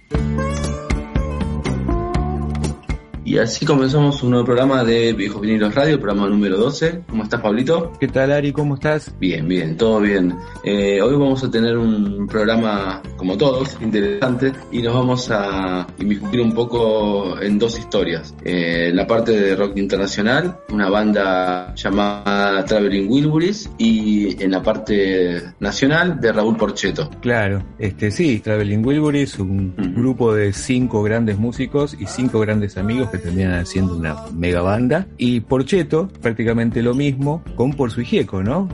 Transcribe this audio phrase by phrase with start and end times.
[3.32, 7.04] Y así comenzamos un nuevo programa de Viejos Vinilos Radio, programa número 12.
[7.08, 7.94] ¿Cómo estás, Pablito?
[7.98, 8.52] ¿Qué tal, Ari?
[8.52, 9.16] ¿Cómo estás?
[9.22, 10.36] Bien, bien, todo bien.
[10.66, 16.42] Eh, hoy vamos a tener un programa, como todos, interesante y nos vamos a inmiscuir
[16.42, 18.36] un poco en dos historias.
[18.44, 25.42] Eh, la parte de rock internacional, una banda llamada Traveling Wilburys y en la parte
[25.62, 27.10] nacional de Raúl Porcheto.
[27.22, 33.10] Claro, este sí, Traveling Wilburys, un grupo de cinco grandes músicos y cinco grandes amigos
[33.10, 35.08] que terminan haciendo una mega banda.
[35.18, 38.68] Y Porcheto, prácticamente lo mismo, con Por su Gieco, ¿no?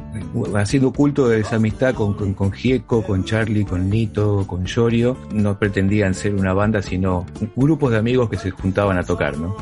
[0.55, 5.17] Haciendo culto de esa amistad con, con, con Gieco, con Charlie, con Nito, con Yorio.
[5.33, 7.25] No pretendían ser una banda, sino
[7.55, 9.55] grupos de amigos que se juntaban a tocar, ¿no?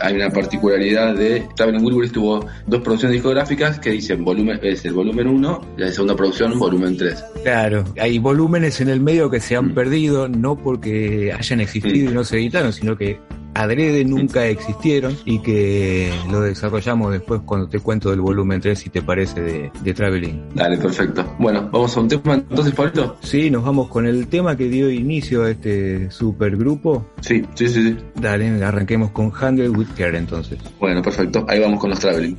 [0.00, 4.92] Hay una particularidad de Traveling Wilburys tuvo dos producciones discográficas que dicen volumen es el
[4.94, 7.24] volumen 1 y la segunda producción volumen 3.
[7.42, 9.74] Claro, hay volúmenes en el medio que se han Mm.
[9.74, 13.18] perdido, no porque hayan existido y no se editaron, sino que
[13.56, 18.90] adrede nunca existieron y que lo desarrollamos después cuando te cuento del volumen 3, si
[18.90, 20.50] te parece, de, de Traveling.
[20.54, 21.24] Dale, perfecto.
[21.38, 23.16] Bueno, vamos a un tema entonces, Pablito.
[23.20, 27.06] Sí, nos vamos con el tema que dio inicio a este supergrupo.
[27.20, 27.96] Sí, sí, sí, sí.
[28.14, 30.58] Dale, arranquemos con Handle with Care entonces.
[30.78, 31.46] Bueno, perfecto.
[31.48, 32.36] Ahí vamos con los Traveling.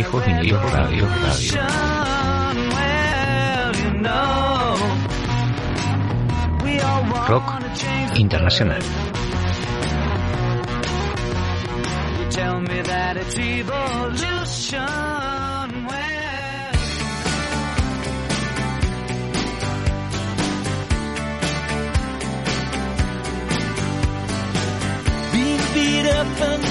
[0.00, 1.60] Viejos vinilos radio, radio.
[7.28, 7.60] Rock
[8.16, 8.80] internacional.
[12.30, 14.80] Tell me that it's evolution.
[15.86, 16.72] Well,
[25.32, 26.69] being beat up and battered around,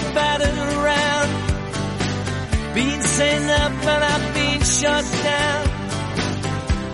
[2.80, 5.64] being sent up and I've been shot down.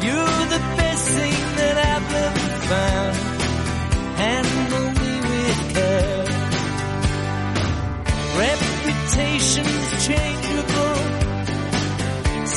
[0.06, 3.16] You're the best thing that I've ever found.
[4.24, 6.26] Handle me with care.
[8.46, 10.98] Reputation's changeable,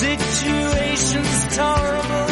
[0.05, 2.28] situation's tolerable.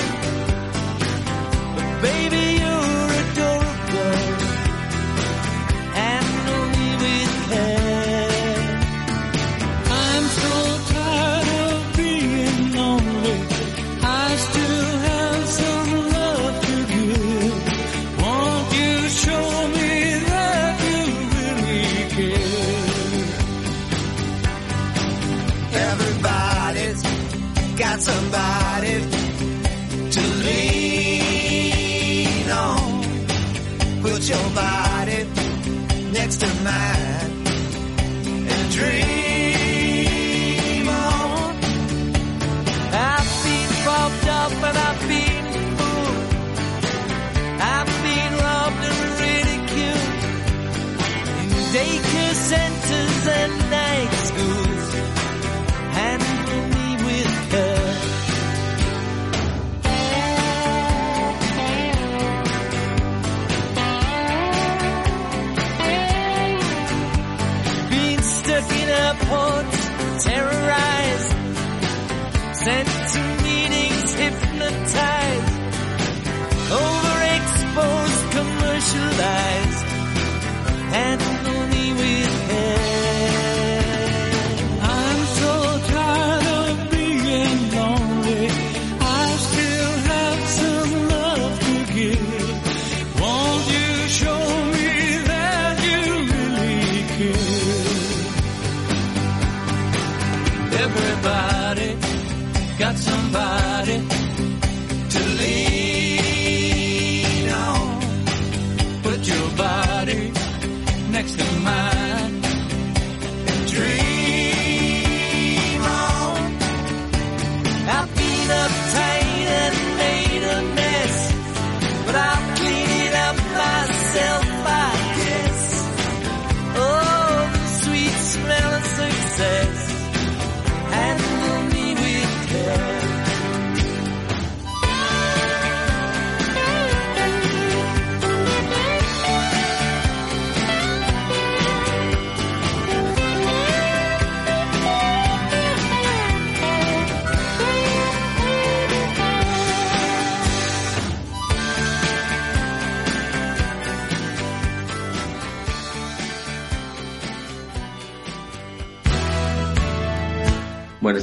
[36.66, 36.95] mind.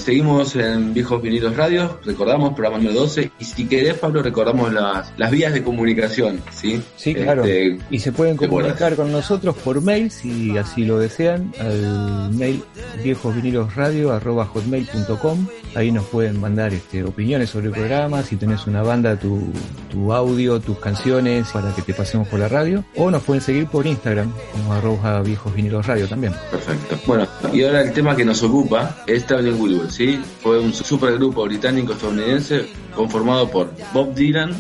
[0.03, 5.13] Seguimos en Viejos Vinilos Radio, recordamos programa número 12 y si querés Pablo recordamos las,
[5.17, 6.83] las vías de comunicación, ¿sí?
[6.97, 7.45] Sí, claro.
[7.45, 12.61] Este, y se pueden comunicar con nosotros por mail, si así lo desean, al mail
[13.03, 15.47] viejosvinilosradio.com.
[15.75, 19.51] Ahí nos pueden mandar este, opiniones sobre el programa, si tenés una banda, tu,
[19.91, 22.83] tu audio, tus canciones, para que te pasemos por la radio.
[22.95, 26.33] O nos pueden seguir por Instagram, como arroba viejosvinilosradio también.
[26.51, 26.99] Perfecto.
[27.07, 30.19] Bueno, y ahora el tema que nos ocupa es Traveling Wilbur, ¿sí?
[30.41, 34.55] Fue un supergrupo británico-estadounidense conformado por Bob Dylan,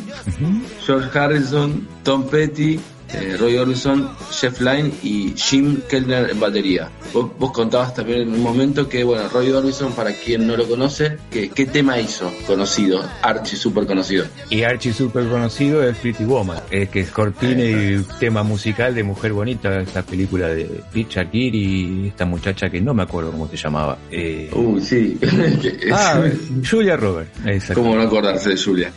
[0.85, 2.79] George Harrison, Tom Petty,
[3.13, 6.89] eh, Roy Orbison, Jeff Lynne y Jim Kellner en batería.
[7.13, 10.67] Vos, vos contabas también en un momento que, bueno, Roy Orbison, para quien no lo
[10.67, 13.03] conoce, que, ¿qué tema hizo conocido?
[13.21, 14.25] Archie, súper conocido.
[14.49, 19.03] Y Archie super conocido es Pretty Woman, eh, que es cortina y tema musical de
[19.03, 23.47] Mujer Bonita, esa película de Pete Shakir y esta muchacha que no me acuerdo cómo
[23.47, 23.97] se llamaba.
[24.11, 25.17] Eh, Uh, sí.
[25.93, 26.21] ah,
[26.69, 27.31] Julia Roberts.
[27.45, 27.81] exacto.
[27.81, 28.91] ¿Cómo no acordarse de Julia?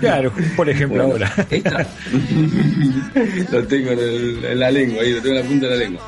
[0.00, 1.46] Claro, por ejemplo Bueno, ahora.
[3.60, 5.78] lo tengo en, el- en la lengua, ahí lo tengo en la punta de la
[5.84, 6.02] lengua.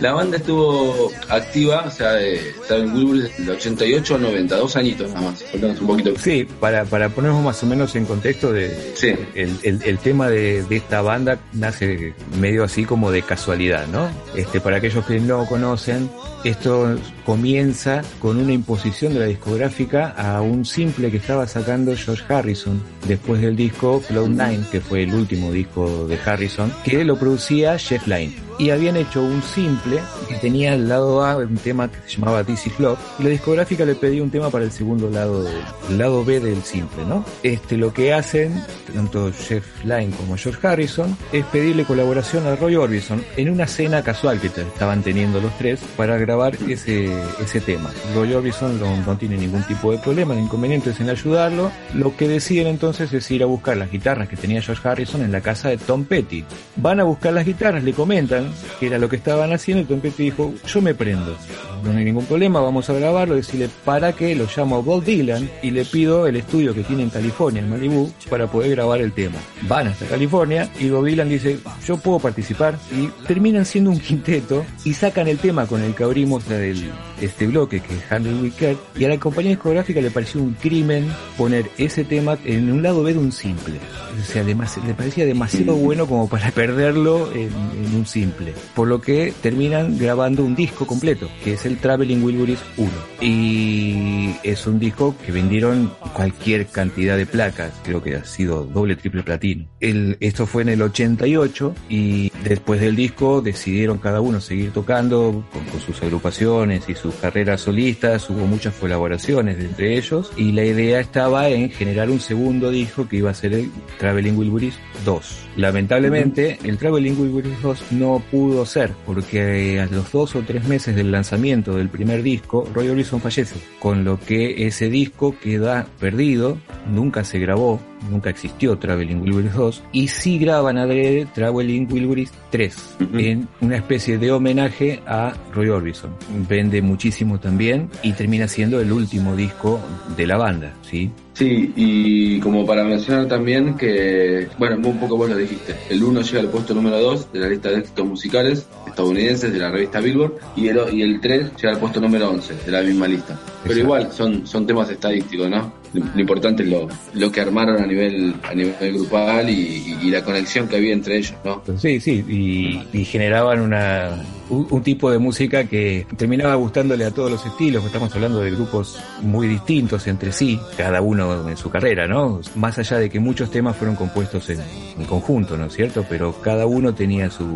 [0.00, 4.56] La banda estuvo activa, o sea, de, estaba en Wilbur desde el 88 al 90,
[4.56, 5.44] dos añitos nada más.
[5.80, 6.12] Un poquito.
[6.18, 9.14] Sí, para, para ponernos más o menos en contexto de Sí.
[9.34, 14.08] el, el- el tema de, de esta banda nace medio así como de casualidad, ¿no?
[14.36, 16.08] Este, para aquellos que no conocen,
[16.44, 16.96] esto
[17.28, 22.82] comienza con una imposición de la discográfica a un simple que estaba sacando George Harrison
[23.06, 27.78] después del disco Cloud Nine, que fue el último disco de Harrison, que lo producía
[27.78, 28.47] Jeff Lynne.
[28.58, 32.42] Y habían hecho un simple que tenía el lado A, un tema que se llamaba
[32.42, 35.46] This Is Love, y la discográfica le pedía un tema para el segundo lado,
[35.88, 37.24] el lado B del simple, ¿no?
[37.42, 38.60] Este, lo que hacen,
[38.92, 44.02] tanto Jeff Lynne como George Harrison, es pedirle colaboración a Roy Orbison en una cena
[44.02, 47.08] casual que estaban teniendo los tres para grabar ese,
[47.40, 47.90] ese tema.
[48.14, 51.70] Roy Orbison no, no tiene ningún tipo de problema, ni inconvenientes en ayudarlo.
[51.94, 55.30] Lo que deciden entonces es ir a buscar las guitarras que tenía George Harrison en
[55.30, 56.44] la casa de Tom Petty.
[56.76, 58.47] Van a buscar las guitarras, le comentan
[58.78, 61.36] que era lo que estaban haciendo y Tom Petty dijo, yo me prendo,
[61.82, 65.48] no hay ningún problema, vamos a grabarlo, decirle para qué, lo llamo a Bob Dylan
[65.62, 69.12] y le pido el estudio que tiene en California, en Malibu, para poder grabar el
[69.12, 69.36] tema.
[69.62, 74.64] Van hasta California y Bob Dylan dice, yo puedo participar y terminan siendo un quinteto
[74.84, 78.50] y sacan el tema con el que abrimos la del, este bloque que es Handle
[78.58, 81.06] Care y a la compañía discográfica le pareció un crimen
[81.36, 83.74] poner ese tema en un lado B de un simple.
[84.20, 88.52] O sea, demas- le parecía demasiado bueno como para perderlo en, en un simple.
[88.74, 92.90] Por lo que terminan grabando un disco completo, que es el Traveling Wilburys 1.
[93.20, 98.96] Y es un disco que vendieron cualquier cantidad de placas, creo que ha sido doble,
[98.96, 99.66] triple platino.
[99.80, 105.44] El, esto fue en el 88 y después del disco decidieron cada uno seguir tocando
[105.52, 110.64] con, con sus agrupaciones y sus carreras solistas, hubo muchas colaboraciones entre ellos y la
[110.64, 115.48] idea estaba en generar un segundo disco que iba a ser el Traveling Wilburys 2.
[115.56, 120.94] Lamentablemente, el Traveling Wilburys 2 no pudo ser porque a los dos o tres meses
[120.96, 126.58] del lanzamiento del primer disco, Roy Orbison fallece, con lo que ese disco queda perdido,
[126.90, 132.96] nunca se grabó, nunca existió Traveling Wilburys 2 y sí graban adrede Traveling Wilburys 3
[133.14, 136.10] en una especie de homenaje a Roy Orbison.
[136.48, 139.80] Vende muchísimo también y termina siendo el último disco
[140.16, 141.10] de la banda, ¿sí?
[141.38, 146.22] Sí, y como para mencionar también que, bueno, un poco vos lo dijiste, el 1
[146.22, 150.00] llega al puesto número 2 de la lista de éxitos musicales estadounidenses de la revista
[150.00, 153.38] Billboard y el, y el 3 llega al puesto número 11 de la misma lista.
[153.62, 153.78] Pero Exacto.
[153.78, 155.72] igual son, son temas estadísticos, ¿no?
[155.94, 159.98] Lo, lo importante es lo, lo que armaron a nivel, a nivel grupal y, y-
[160.02, 161.62] y la conexión que había entre ellos, ¿no?
[161.78, 167.10] Sí, sí, y, y generaban una, un, un tipo de música que terminaba gustándole a
[167.10, 167.84] todos los estilos.
[167.84, 172.40] Estamos hablando de grupos muy distintos entre sí, cada uno en su carrera, ¿no?
[172.54, 174.60] Más allá de que muchos temas fueron compuestos en,
[174.98, 176.04] en conjunto, ¿no es cierto?
[176.08, 177.46] Pero cada uno tenía su,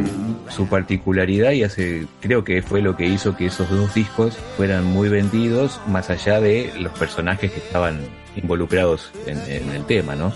[0.48, 4.84] su particularidad y hace, creo que fue lo que hizo que esos dos discos fueran
[4.84, 7.98] muy vendidos, más allá de los personajes que estaban
[8.36, 10.32] involucrados en, en el tema, ¿no?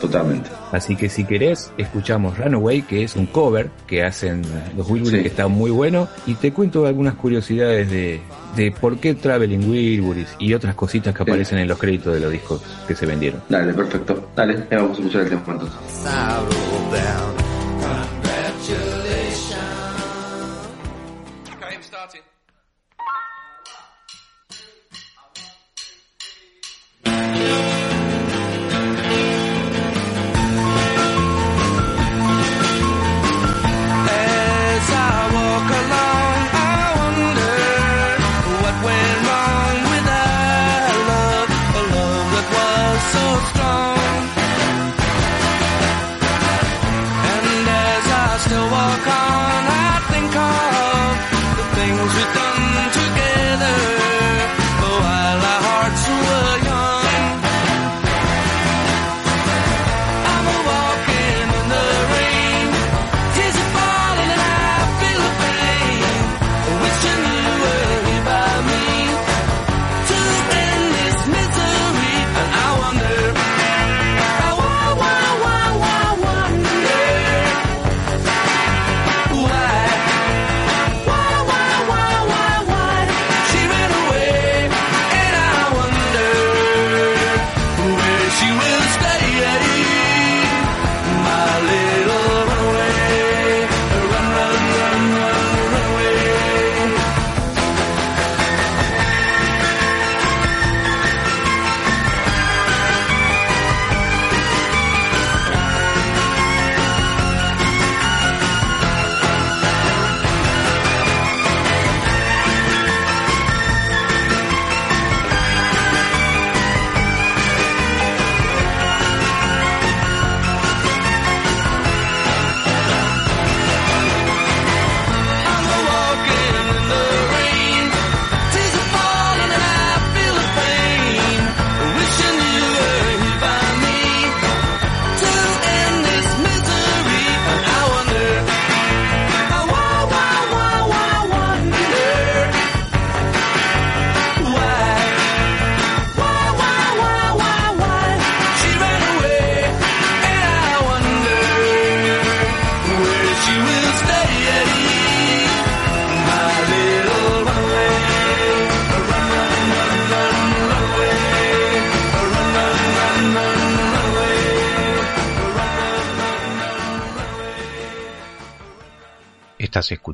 [0.00, 0.50] Totalmente.
[0.72, 4.42] Así que si querés, escuchamos Runaway, que es un cover que hacen
[4.76, 5.22] los Wilburys, Sí.
[5.22, 8.20] que está muy bueno, y te cuento algunas curiosidades de,
[8.56, 11.30] de por qué Traveling Wilburys y otras cositas que Sí.
[11.30, 13.40] aparecen en los créditos de los discos que se vendieron.
[13.48, 14.28] Dale, perfecto.
[14.36, 15.78] Dale, vamos a escuchar el tema entonces.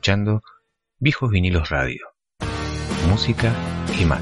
[0.03, 0.43] Escuchando
[0.99, 2.09] Viejos Vinilos Radio.
[3.09, 3.55] Música
[4.01, 4.21] y más.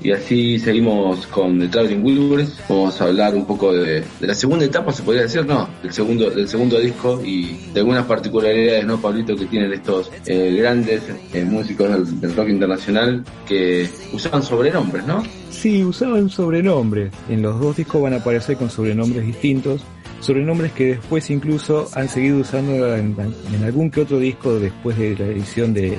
[0.00, 2.62] Y así seguimos con The Traveling Wilburys.
[2.68, 5.68] Vamos a hablar un poco de, de la segunda etapa, se podría decir, ¿no?
[5.82, 10.54] Del segundo, del segundo disco y de algunas particularidades, ¿no, Pablito, que tienen estos eh,
[10.56, 15.24] grandes eh, músicos del, del rock internacional que usaban sobrenombres, ¿no?
[15.50, 17.12] Sí, usaban sobrenombres.
[17.28, 19.82] En los dos discos van a aparecer con sobrenombres distintos.
[20.20, 23.16] Sobrenombres que después incluso han seguido usando en,
[23.64, 25.98] algún que otro disco después de la edición de,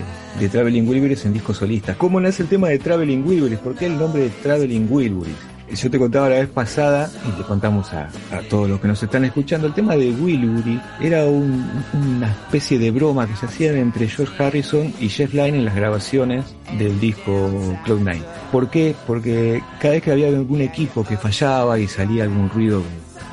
[0.51, 1.97] Traveling Wilburys en discos solistas.
[1.97, 3.59] ¿Cómo nace el tema de Traveling Wilburys?
[3.59, 5.35] ¿Por qué el nombre de Traveling Wilburys?
[5.75, 8.07] Yo te contaba la vez pasada, y le contamos a,
[8.49, 12.89] todos los que nos están escuchando, el tema de Wilbury era un- una especie de
[12.91, 16.45] broma que se hacían entre George Harrison y Jeff Lynne en las grabaciones
[16.79, 17.51] del disco
[17.85, 18.21] Cloud9.
[18.49, 18.95] ¿Por qué?
[19.05, 22.81] Porque cada vez que había algún equipo que fallaba y salía algún ruido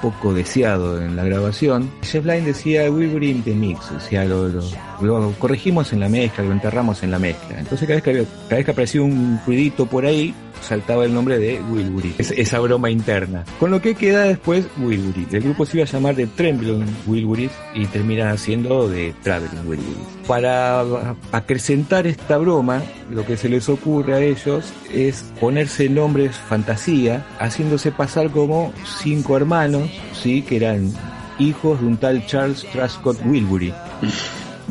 [0.05, 4.61] poco deseado en la grabación, Jeff decía Wilbury in the mix, o sea, lo, lo-
[5.05, 7.59] lo corregimos en la mezcla, lo enterramos en la mezcla.
[7.59, 8.11] Entonces cada vez que,
[8.51, 13.45] había- aparecía un ruidito por ahí, saltaba el nombre de Wilbury, es- esa broma interna.
[13.61, 15.27] Con lo que queda después Wilbury.
[15.33, 19.97] El grupo se iba a llamar de Trembling Wilburys y termina haciendo de Traveling Wilburys.
[20.27, 20.83] Para
[21.33, 27.93] acrecentar esta broma, lo que se les ocurre a ellos es ponerse nombres fantasía, haciéndose
[27.93, 30.93] pasar como cinco hermanos, sí, que eran
[31.39, 33.75] hijos de un tal Charles Truscott Wilbury.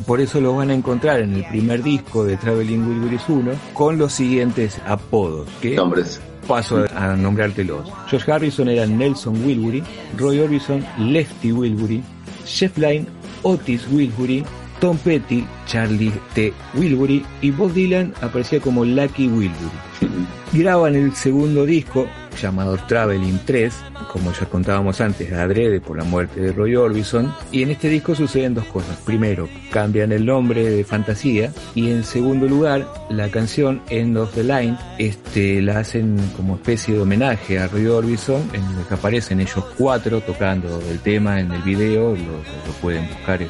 [0.05, 3.97] Por eso lo van a encontrar en el primer disco de Traveling Wilburys 1 con
[3.97, 5.47] los siguientes apodos.
[5.61, 6.19] Que Nombres.
[6.47, 7.89] paso a, nombrártelos.
[8.09, 9.83] George Harrison era Nelson Wilbury,
[10.17, 12.03] Roy Orbison Lefty Wilbury,
[12.45, 13.07] Jeff Lynne
[13.43, 14.43] Otis Wilbury,
[14.79, 16.53] Tom Petty Charlie T.
[16.73, 19.71] Wilbury y Bob Dylan aparecía como Lucky Wilbury.
[20.53, 23.73] Graban el segundo disco llamado Traveling 3,
[24.11, 28.15] como ya contábamos antes, adrede por la muerte de Roy Orbison, y en este disco
[28.15, 28.97] suceden dos cosas.
[29.05, 34.43] Primero, cambian el nombre de Fantasía, y en segundo lugar, la canción End of the
[34.43, 39.39] Line, este, la hacen como especie de homenaje a Roy Orbison, en el que aparecen
[39.39, 43.41] ellos cuatro tocando el tema en el video, lo, pueden buscar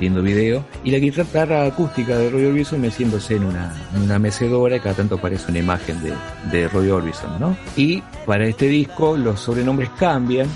[0.00, 4.80] viendo video, y la guitarra acústica de Roy Orbison meciéndose en una, una mecedora y
[4.80, 6.12] cada tanto aparece una imagen de,
[6.50, 7.56] de Roy Orbison, ¿no?
[7.76, 10.48] Y para este disco los sobrenombres cambian,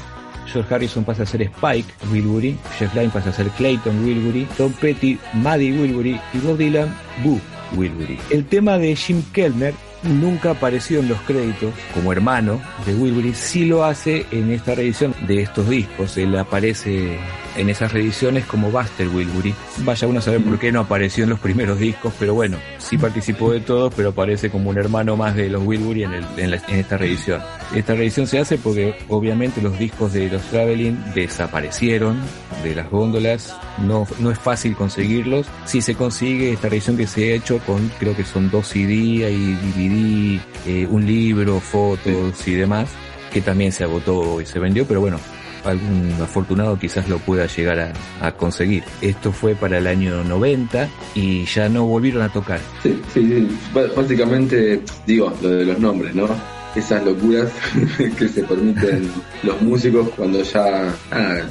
[0.47, 4.73] George Harrison pasa a ser Spike Wilbury, Jeff Lynne pasa a ser Clayton Wilbury, Tom
[4.73, 7.41] Petty Maddie Wilbury y Bob Dylan Boo
[7.77, 8.19] Wilbury.
[8.31, 13.65] El tema de Jim Kellner nunca apareció en los créditos como hermano de Wilbury, sí
[13.65, 16.17] lo hace en esta reedición de estos discos.
[16.17, 17.19] Él aparece
[17.57, 19.55] en esas reediciones como Buster Wilbury.
[19.79, 22.99] Vaya uno a saber por qué no apareció en los primeros discos, pero bueno, sí
[22.99, 26.51] participó de todos, pero aparece como un hermano más de los Wilbury en, el- en
[26.51, 27.41] la- en esta reedición.
[27.75, 32.17] Esta reedición se hace porque obviamente los discos de los Traveling desaparecieron
[32.63, 35.47] de las góndolas, no, no es fácil conseguirlos.
[35.67, 38.95] Si se consigue esta reedición que se ha hecho con, creo que son dos CD
[38.95, 42.89] y DVD, eh, un libro, fotos y demás,
[43.33, 45.19] que también se agotó y se vendió, pero bueno,
[45.65, 48.85] algún afortunado quizás lo pueda llegar a, conseguir.
[49.01, 52.61] Esto fue para el año 90 y ya no volvieron a tocar.
[52.83, 53.49] Sí, sí, sí.
[53.97, 56.29] Básicamente, digo, lo de los nombres, ¿no?
[56.75, 57.53] Esas locuras
[58.19, 59.09] que se permiten
[59.45, 60.93] los músicos cuando ya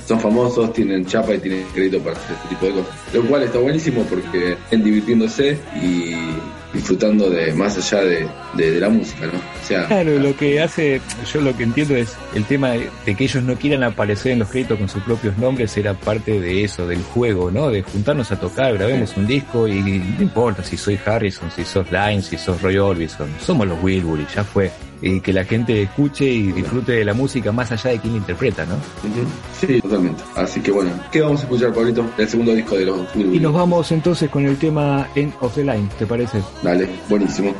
[0.06, 2.96] son famosos, tienen chapa y tienen crédito para hacer este tipo de cosas.
[3.14, 6.16] Lo cual está buenísimo porque están divirtiéndose y
[6.74, 9.34] disfrutando de más allá de, de- de la música, ¿no?
[9.38, 11.00] O sea, Claro, lo que hace,
[11.32, 14.40] yo lo que entiendo es el tema de, de que ellos no quieran aparecer en
[14.40, 17.70] los créditos con sus propios nombres era parte de eso, del juego, ¿no?
[17.70, 21.92] De juntarnos a tocar, grabemos un disco y no importa si soy Harrison, si sos
[21.92, 24.72] Line, si sos Roy Orbison, somos los Wilbury, ya fue.
[25.06, 28.20] Y que la gente escuche y disfrute de la música más allá de quién la
[28.20, 28.76] interpreta, ¿no?
[29.60, 30.24] sí, totalmente.
[30.36, 32.06] Así que bueno, ¿qué vamos a escuchar, Pablito?
[32.18, 35.64] El segundo disco de los Y nos vamos entonces con el tema End of the
[35.64, 36.42] Line, ¿te parece?
[36.64, 37.54] Dale, buenísimo.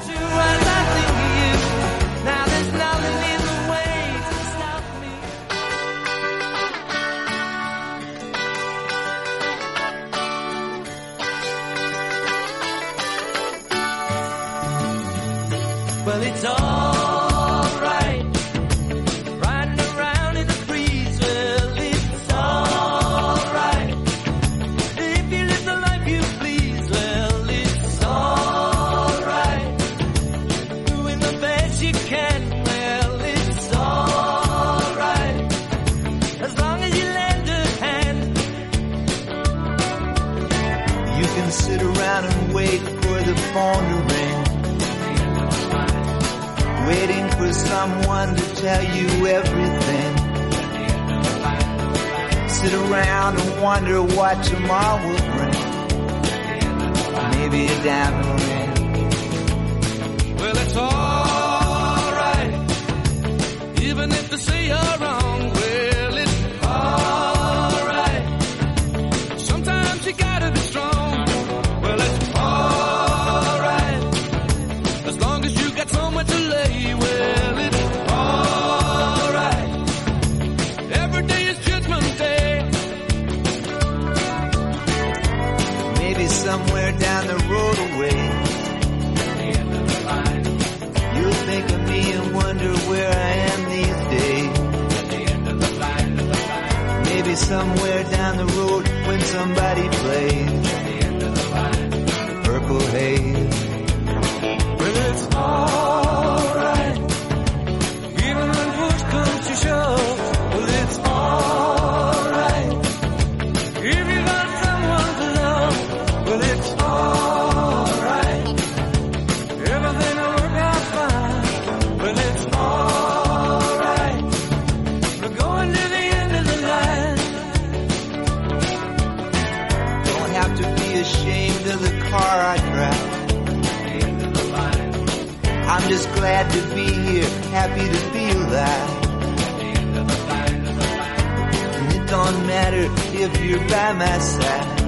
[142.14, 142.84] Don't matter
[143.18, 144.83] if you're by my side.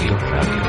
[0.00, 0.59] Radio, radio.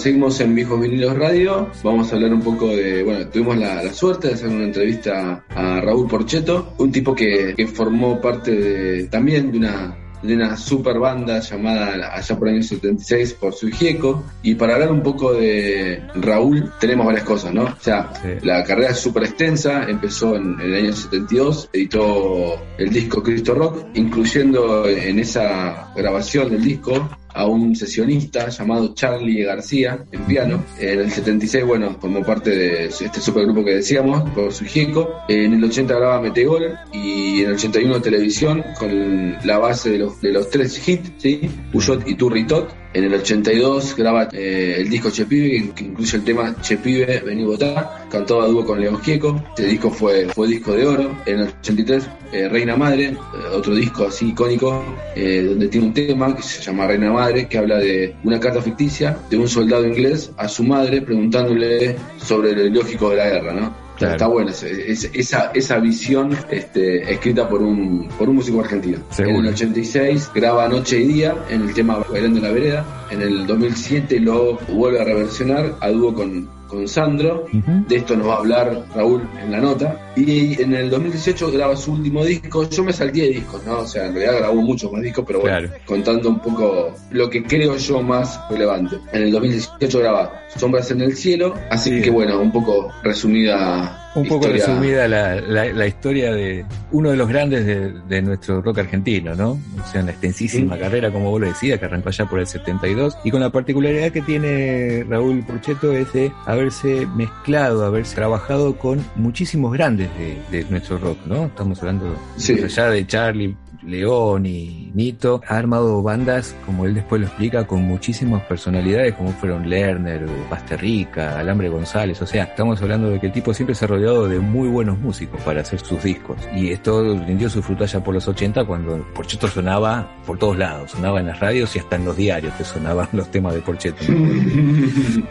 [0.00, 1.68] Seguimos en Viejos Vinilos Radio.
[1.82, 3.02] Vamos a hablar un poco de.
[3.02, 7.54] Bueno, tuvimos la, la suerte de hacer una entrevista a Raúl Porcheto, un tipo que,
[7.56, 12.56] que formó parte de, también de una de una super banda llamada allá por el
[12.56, 17.54] año 76 por su Gieco y para hablar un poco de Raúl tenemos varias cosas,
[17.54, 17.62] ¿no?
[17.62, 18.28] O sea, Sí.
[18.42, 23.54] la carrera es súper extensa, empezó en, en el año 72, editó el disco Cristo
[23.54, 30.64] Rock, incluyendo en esa grabación del disco a un sesionista llamado Charlie García en piano.
[30.78, 35.22] En el 76, bueno, formó parte de este supergrupo que decíamos, por su Gieco.
[35.28, 40.20] En el 80 graba Metegol y en el 81 televisión con la base de los,
[40.20, 41.50] de los tres hits, ¿sí?
[41.72, 42.74] Puyot y Turritot.
[42.92, 47.20] En el 82 graba eh, el disco Che Pibe, que incluye el tema Che Pibe,
[47.20, 49.40] Vení Votá, cantado a dúo con León Gieco.
[49.50, 51.16] Este disco fue, fue disco de oro.
[51.24, 53.16] En el 83, eh, Reina Madre, eh,
[53.52, 57.58] otro disco así icónico, eh, donde tiene un tema que se llama Reina Madre, que
[57.58, 62.66] habla de una carta ficticia de un soldado inglés a su madre preguntándole sobre lo
[62.66, 63.89] ilógico de la guerra, ¿no?
[64.00, 64.14] Claro.
[64.14, 68.96] Está buena esa, esa, esa visión este, escrita por un, por un músico argentino.
[69.10, 69.40] Seguro.
[69.40, 73.06] En el 86 graba Noche y Día en el tema Bailando en la Vereda.
[73.10, 77.46] En el 2007 lo vuelve a reversionar a dúo con, con Sandro.
[77.88, 80.12] De esto nos va a hablar Raúl en la nota.
[80.16, 82.68] Y en el 2018 graba su último disco.
[82.70, 83.80] Yo me salté de discos, ¿no?
[83.80, 85.72] O sea, en realidad grabó muchos más discos, pero bueno, Claro.
[85.86, 88.96] contando un poco lo que creo yo más relevante.
[89.12, 91.54] En el 2018 graba Sombras en el Cielo.
[91.70, 92.02] Así Sí.
[92.02, 93.96] que bueno, un poco resumida.
[94.14, 94.66] Un poco historia.
[94.66, 99.34] resumida la, la, la historia de uno de los grandes de, de nuestro rock argentino,
[99.36, 99.50] ¿no?
[99.52, 100.80] O sea, una extensísima Sí.
[100.80, 104.10] carrera, como vos lo decías, que arrancó allá por el 72, y con la particularidad
[104.10, 110.64] que tiene Raúl Porcheto es de haberse mezclado, haberse trabajado con muchísimos grandes de, de
[110.70, 111.44] nuestro rock, ¿no?
[111.46, 112.54] Estamos hablando Sí.
[112.62, 117.82] allá de Charlie, León y Nito, ha armado bandas, como él después lo explica, con
[117.82, 123.32] muchísimas personalidades, como fueron Lerner, Basterrica, Alambre González, o sea, estamos hablando de que el
[123.32, 126.36] tipo siempre se rodeó rodeado de muy buenos músicos para hacer sus discos.
[126.54, 130.92] Y esto rindió su fruto allá por los 80 cuando Porcheto sonaba por todos lados,
[130.92, 134.04] sonaba en las radios y hasta en los diarios que sonaban los temas de Porcheto.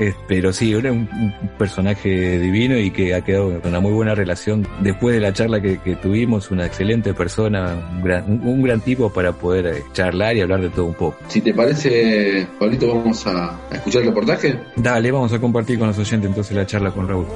[0.00, 3.92] Eh, pero sí, era un, un personaje divino y que ha quedado con una muy
[3.92, 8.40] buena relación después de la charla que, que tuvimos, una excelente persona, un gran, un,
[8.46, 11.16] un gran tipo para poder eh, charlar y hablar de todo un poco.
[11.28, 14.58] Si te parece, Pablito, vamos a, a escuchar el reportaje.
[14.76, 17.26] Dale, vamos a compartir con los oyentes entonces la charla con Raúl.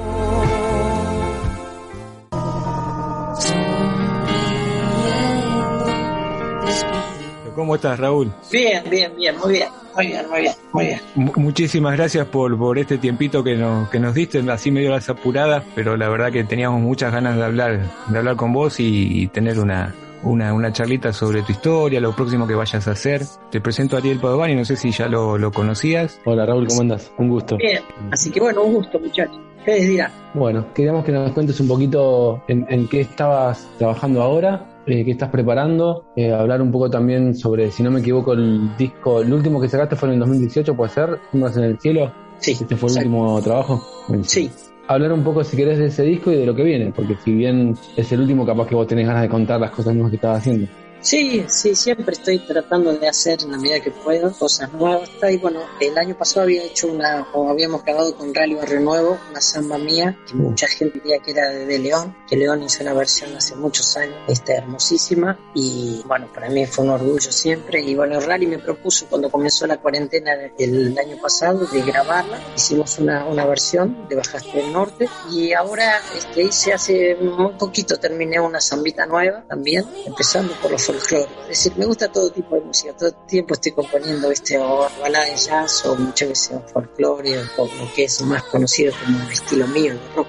[7.55, 8.33] ¿Cómo estás, Raúl?
[8.51, 10.99] Bien, bien, bien, muy bien, muy bien, muy bien, muy bien.
[11.35, 15.63] Muchísimas gracias por, por este tiempito que nos, que nos diste, así medio las apuradas,
[15.75, 19.27] pero la verdad que teníamos muchas ganas de hablar, de hablar con vos y, y
[19.27, 23.21] tener una, una, una charlita sobre tu historia, lo próximo que vayas a hacer.
[23.51, 26.19] Te presento a Ariel Padovani, no sé si ya lo, lo conocías.
[26.25, 27.11] Hola Raúl, ¿cómo andas?
[27.17, 27.57] Un gusto.
[27.57, 27.81] Bien,
[28.11, 29.37] así que bueno, un gusto, muchachos.
[29.59, 30.11] Ustedes dirán.
[30.33, 35.11] Bueno, queríamos que nos cuentes un poquito en, en qué estabas trabajando ahora, eh, qué
[35.11, 39.33] estás preparando, eh, hablar un poco también sobre, si no me equivoco, el disco, el
[39.33, 41.19] último que sacaste fue en el 2018, ¿puede ser?
[41.31, 42.11] ¿Sombras en el cielo?
[42.39, 43.09] Sí, ¿Este fue el exacto.
[43.09, 43.81] último trabajo?
[44.23, 44.51] Sí,
[44.87, 47.33] Hablar un poco, si querés, de ese disco y de lo que viene, porque si
[47.33, 50.17] bien es el último, capaz que vos tenés ganas de contar las cosas nuevas que
[50.17, 50.67] estabas haciendo.
[51.03, 55.09] Sí, sí, siempre estoy tratando de hacer en la medida que puedo cosas nuevas.
[55.29, 59.19] Y bueno, el año pasado había hecho una, o habíamos grabado con Rally Barrio Nuevo,
[59.29, 62.83] una samba mía, que mucha gente diría que era de, de León, que León hizo
[62.83, 67.81] una versión hace muchos años, esta hermosísima, y bueno, para mí fue un orgullo siempre.
[67.81, 72.97] Y bueno, Rally me propuso cuando comenzó la cuarentena el año pasado de grabarla, hicimos
[72.99, 78.39] una, una versión de Bajaste del Norte, y ahora este, hice hace muy poquito, terminé
[78.39, 81.29] una zambita nueva también, empezando por los folclore.
[81.43, 84.87] Es decir, me gusta todo tipo de música, todo el tiempo estoy componiendo este o
[85.01, 89.31] balada de jazz o muchas veces folclore o lo que es más conocido como el
[89.31, 90.27] estilo mío de rock.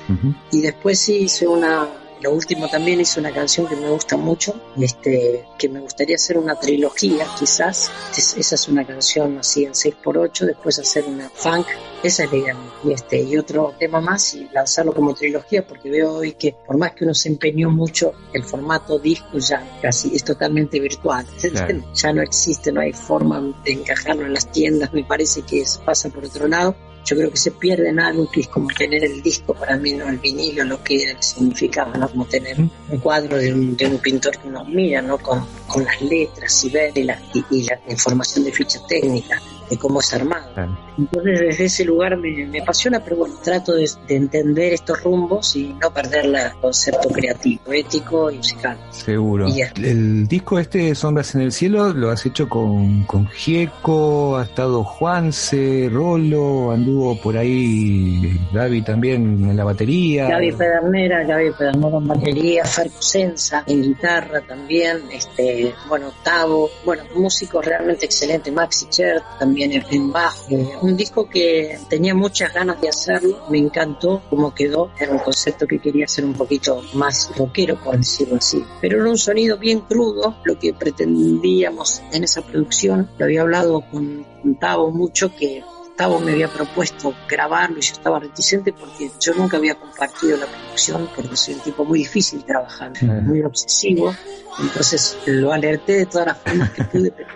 [0.52, 1.88] Y después sí hice una,
[2.22, 6.38] lo último también hice una canción que me gusta mucho, este, que me gustaría hacer
[6.38, 7.90] una trilogía quizás.
[8.16, 11.66] Es- esa es una canción así en 6x8, después hacer una funk,
[12.02, 12.56] esa es la idea.
[12.84, 16.76] Y, este, y otro tema más y lanzarlo como trilogía, porque veo hoy que por
[16.78, 21.26] más que uno se empeñó mucho, el formato disco ya casi es totalmente virtual.
[21.54, 21.84] Claro.
[21.94, 25.78] Ya no existe, no hay forma de encajarlo en las tiendas, me parece que es-
[25.84, 26.74] pasa por otro lado
[27.04, 29.92] yo creo que se pierde en algo que es como tener el disco para mí,
[29.92, 32.08] no el vinilo, lo que significaba, ¿no?
[32.08, 35.18] Como tener un cuadro de un, de un pintor que uno mira, ¿no?
[35.18, 39.40] Con, con las letras y ver y la, y, y la información de ficha técnica,
[39.68, 40.50] de cómo es armado.
[40.98, 45.56] Entonces desde ese lugar me, me apasiona, pero bueno, trato de, de entender estos rumbos
[45.56, 48.78] y no perder el concepto creativo, ético y musical.
[48.90, 49.48] Seguro.
[49.48, 49.62] Y.
[49.82, 54.84] El disco este, Sombras en el Cielo, lo has hecho con, con Gieco, ha estado
[54.84, 60.28] Juanse, Rolo, anduvo por ahí Gaby también en la batería.
[60.28, 67.02] Gaby Pedernera, Gaby Pedernera en batería, Fer Cosenza en guitarra también, este, bueno, Tavo, bueno,
[67.14, 70.46] músicos realmente excelentes, Maxi Chert también en bajo.
[70.84, 75.66] Un disco que tenía muchas ganas de hacerlo, me encantó cómo quedó, era un concepto
[75.66, 79.80] que quería hacer un poquito más rockero, por decirlo así, pero era un sonido bien
[79.80, 84.26] crudo, lo que pretendíamos en esa producción, lo había hablado con
[84.60, 89.58] Tavo mucho que Gustavo me había propuesto grabarlo y yo estaba reticente porque yo nunca
[89.58, 93.22] había compartido la producción porque soy un tipo muy difícil de trabajar, Claro.
[93.22, 94.12] muy obsesivo.
[94.58, 97.28] Entonces lo alerté de todas las formas que pude, pero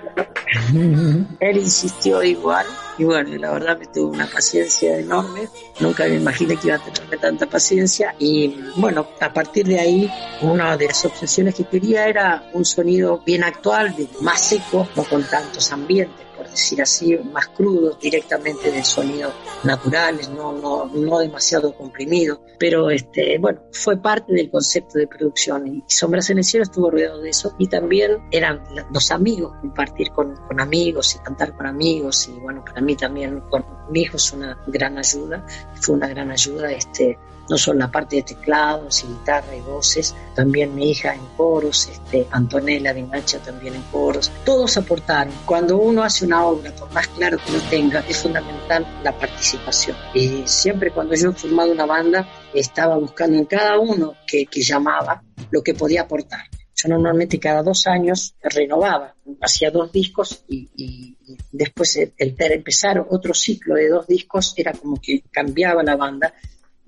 [1.41, 2.67] él insistió igual
[2.99, 5.49] y bueno, la verdad me tuvo una paciencia enorme.
[5.79, 10.11] Nunca me imaginé que iba a tenerme tanta paciencia y bueno, a partir de ahí
[10.43, 15.23] una de las obsesiones que quería era un sonido bien actual, más seco, no con
[15.23, 19.33] tantos ambientes decir así, más crudos directamente de sonidos
[19.65, 22.43] naturales, no, no, no demasiado comprimido.
[22.59, 25.67] Pero este, bueno, fue parte del concepto de producción.
[25.67, 27.55] Y Sombras en el Cielo estuvo rodeado de eso.
[27.59, 32.29] Y también eran los amigos, compartir con, amigos y cantar con amigos.
[32.29, 35.47] Y bueno, para mí también con mi hijo una gran ayuda,
[35.81, 40.15] fue una gran ayuda este no solo la parte de teclados y guitarra y voces,
[40.35, 45.33] también mi hija en coros, este, Antonella de Nacha también en coros, todos aportaron.
[45.45, 49.97] Cuando uno hace una obra, por más claro que lo tenga, es fundamental la participación.
[50.15, 54.63] Y siempre cuando yo he formado una banda, estaba buscando en cada uno que, que
[54.63, 56.43] llamaba lo que podía aportar.
[56.75, 61.17] Yo normalmente cada dos años renovaba, hacía dos discos y, y-
[61.51, 66.33] después el, el empezar otro ciclo de dos discos era como que cambiaba la banda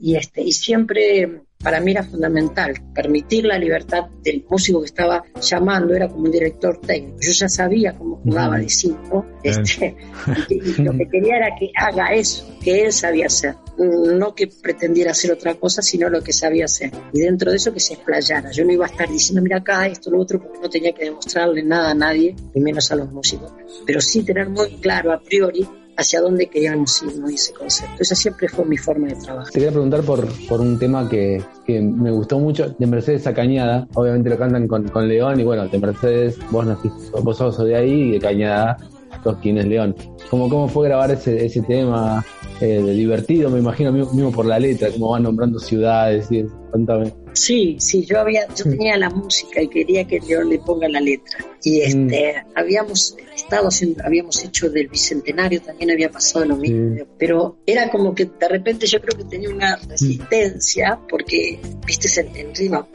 [0.01, 5.23] y este y siempre para mí era fundamental permitir la libertad del músico que estaba
[5.43, 7.19] llamando, era como un director técnico.
[7.21, 9.95] Yo ya sabía cómo jugaba de cinco, este,
[10.49, 15.11] y, lo que quería era que haga eso, que él sabía hacer, no que pretendiera
[15.11, 16.93] hacer otra cosa, sino lo que sabía hacer.
[17.13, 18.51] Y dentro de eso que se explayara.
[18.53, 21.05] Yo no iba a estar diciendo, mira acá, esto, lo otro, porque no tenía que
[21.05, 23.53] demostrarle nada a nadie, ni menos a los músicos.
[23.87, 25.69] Pero sí tener muy claro a priori
[26.01, 27.29] hacia dónde queríamos ir, ¿no?
[27.29, 27.95] ese concepto.
[28.01, 29.53] Esa siempre fue mi forma de trabajar.
[29.53, 33.35] Te quería preguntar por, por un tema que, que me gustó mucho, de Mercedes a
[33.35, 33.87] Cañada.
[33.95, 37.77] Obviamente lo cantan con, con León y bueno, de Mercedes, vos, naciste, vos sos de
[37.77, 38.77] ahí y de Cañada
[39.23, 39.95] sos quien es León.
[40.31, 42.25] ¿Cómo, cómo fue grabar ese, ese tema?
[42.61, 47.13] Eh, divertido, me imagino, mismo por la letra, cómo van nombrando ciudades y Cuéntame.
[47.33, 51.01] Sí, sí, yo había, yo tenía la música y quería que León le ponga la
[51.01, 51.39] letra.
[51.63, 57.05] Y este, habíamos estado haciendo, habíamos hecho del bicentenario, también había pasado lo mismo.
[57.19, 62.55] Pero era como que de repente yo creo que tenía una resistencia, porque, viste, en
[62.55, 62.87] rima,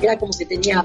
[0.00, 0.78] era como que tenía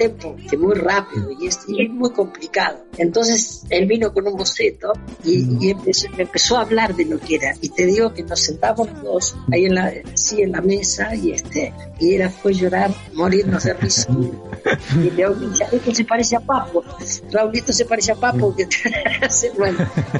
[0.00, 2.78] tempo que muy rápido y es, y es muy complicado.
[2.96, 7.18] Entonces él vino con un boceto y, y empezó, me empezó a hablar de lo
[7.18, 7.54] que era.
[7.60, 11.32] Y te digo que nos sentamos dos ahí en la, sí, en la mesa y
[11.32, 14.08] este, y era fue llorar, morirnos de risa.
[14.94, 16.84] Y León dice, esto se parece a Papo,
[17.32, 18.68] Raulito se parece a Papo, que
[19.58, 19.78] bueno,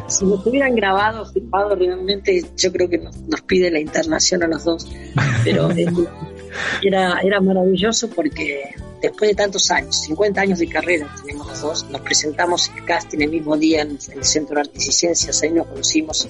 [0.09, 4.47] si nos hubieran grabado, filmado realmente, yo creo que nos, nos pide la internación a
[4.47, 4.89] los dos,
[5.45, 5.87] pero eh,
[6.83, 11.91] era, era maravilloso porque después de tantos años, 50 años de carrera tenemos los dos,
[11.91, 15.51] nos presentamos el casting el mismo día en el Centro de Artes y Ciencias, ahí
[15.51, 16.29] nos conocimos,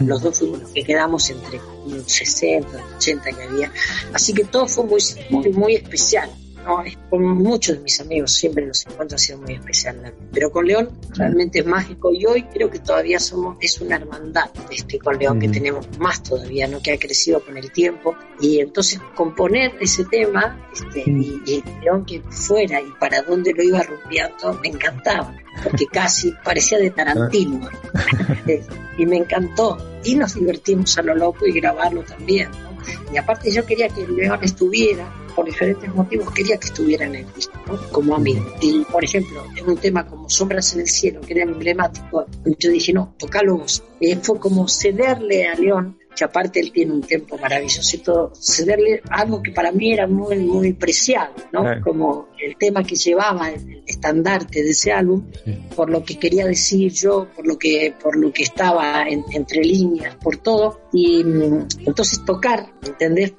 [0.00, 1.60] los dos fuimos los que quedamos entre
[2.06, 3.72] 60, 80 que había,
[4.12, 6.30] así que todo fue muy, muy, muy especial.
[6.64, 6.82] ¿No?
[7.10, 10.14] Con muchos de mis amigos siempre los encuentros ha sido muy especial.
[10.32, 14.50] Pero con León realmente es mágico y hoy creo que todavía somos, es una hermandad
[14.70, 16.80] este, con León que tenemos más todavía, ¿no?
[16.80, 18.14] que ha crecido con el tiempo.
[18.40, 23.62] Y entonces componer ese tema este, y, y León que fuera y para dónde lo
[23.62, 27.68] iba rumbeando me encantaba porque casi parecía de Tarantino.
[28.98, 29.78] y me encantó.
[30.04, 32.48] Y nos divertimos a lo loco y grabarlo también.
[33.12, 37.32] Y aparte yo quería que León estuviera, por diferentes motivos, quería que estuviera en el
[37.34, 37.78] disco, ¿no?
[37.90, 38.44] como amigo.
[38.60, 42.26] Y por ejemplo, en un tema como Sombras en el Cielo, que era emblemático,
[42.58, 43.82] yo dije, no, tocalo vos.
[44.22, 49.02] Fue como cederle a León que aparte él tiene un tiempo maravilloso y todo, cederle
[49.10, 51.62] algo que para mí era muy, muy preciado, ¿no?
[51.62, 51.80] Claro.
[51.82, 55.24] Como el tema que llevaba el estandarte de ese álbum,
[55.76, 59.62] por lo que quería decir yo, por lo que, por lo que estaba en- entre
[59.62, 63.32] líneas, por todo, y mm, entonces tocar, ¿entendés?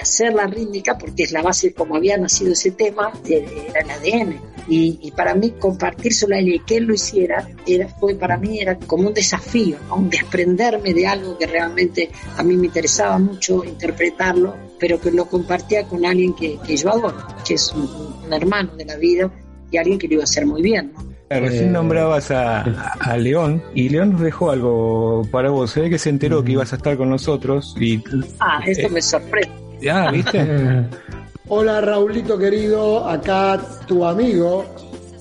[0.00, 4.40] Hacer la rítmica, porque es la base como había nacido ese tema, era el ADN.
[4.68, 8.60] Y, y para mí compartírselo a y que él lo hiciera, era, fue para mí
[8.60, 13.64] era como un desafío, un desprenderme de algo que realmente a mí me interesaba mucho
[13.64, 18.76] interpretarlo, pero que lo compartía con alguien que, que yo adoro, que es un, hermano
[18.76, 19.30] de la vida
[19.70, 20.92] y alguien que lo iba a hacer muy bien.
[21.30, 22.62] Recién Eh, nombrabas a,
[23.00, 25.70] a León y León nos dejó algo para vos.
[25.70, 28.02] Se ve que se enteró que ibas a estar con nosotros y.
[28.40, 29.90] Ah, esto me sorprende.
[29.90, 30.40] Ah, ¿viste?
[31.50, 34.64] Hola Raulito querido, acá tu amigo,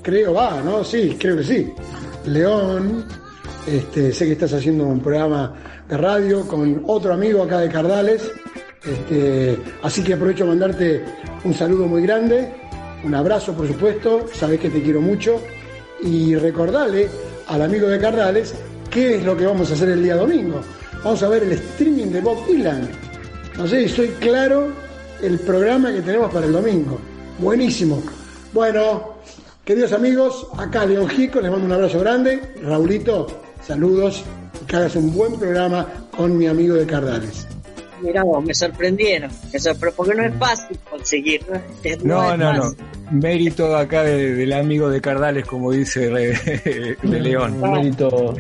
[0.02, 0.84] creo va, ¿no?
[0.84, 1.74] Sí, creo que sí.
[2.26, 3.06] León,
[3.66, 5.54] este, sé que estás haciendo un programa
[5.88, 8.30] de radio con otro amigo acá de Cardales,
[8.86, 11.02] este, así que aprovecho a mandarte
[11.46, 12.52] un saludo muy grande,
[13.06, 15.40] un abrazo por supuesto, sabes que te quiero mucho
[16.02, 17.08] y recordarle
[17.48, 18.54] al amigo de Cardales
[18.90, 20.62] qué es lo que vamos a hacer el día domingo.
[21.04, 22.90] Vamos a ver el streaming de Bob Dylan.
[23.58, 24.68] No sé, estoy claro
[25.22, 27.00] el programa que tenemos para el domingo.
[27.40, 28.02] Buenísimo.
[28.54, 29.16] Bueno,
[29.66, 32.54] queridos amigos, acá León Gico, les mando un abrazo grande.
[32.64, 33.28] Raulito,
[33.66, 34.24] saludos
[34.62, 37.48] y que hagas un buen programa con mi amigo de Cardales.
[38.02, 41.42] Mirá vos, me sorprendieron, me sorpre- porque no es fácil conseguir.
[41.50, 42.76] No, Es- No, es no, no.
[43.12, 47.64] Mérito acá de- del amigo de Cardales, como dice re- de León.
[47.64, 48.36] Un mérito.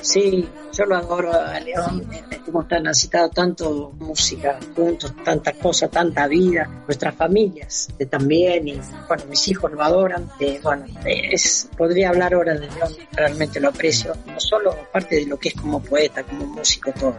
[0.00, 2.04] Sí, yo lo adoro a León.
[2.46, 6.68] Hemos tan necesitado tanto música juntos, tanta cosa, tanta vida.
[6.86, 10.28] Nuestras familias eh, también, y bueno, mis hijos lo adoran.
[10.40, 14.14] Eh, bueno, eh, es, podría hablar ahora de León, realmente lo aprecio.
[14.26, 17.16] No solo parte de lo que es como poeta, como músico, todo.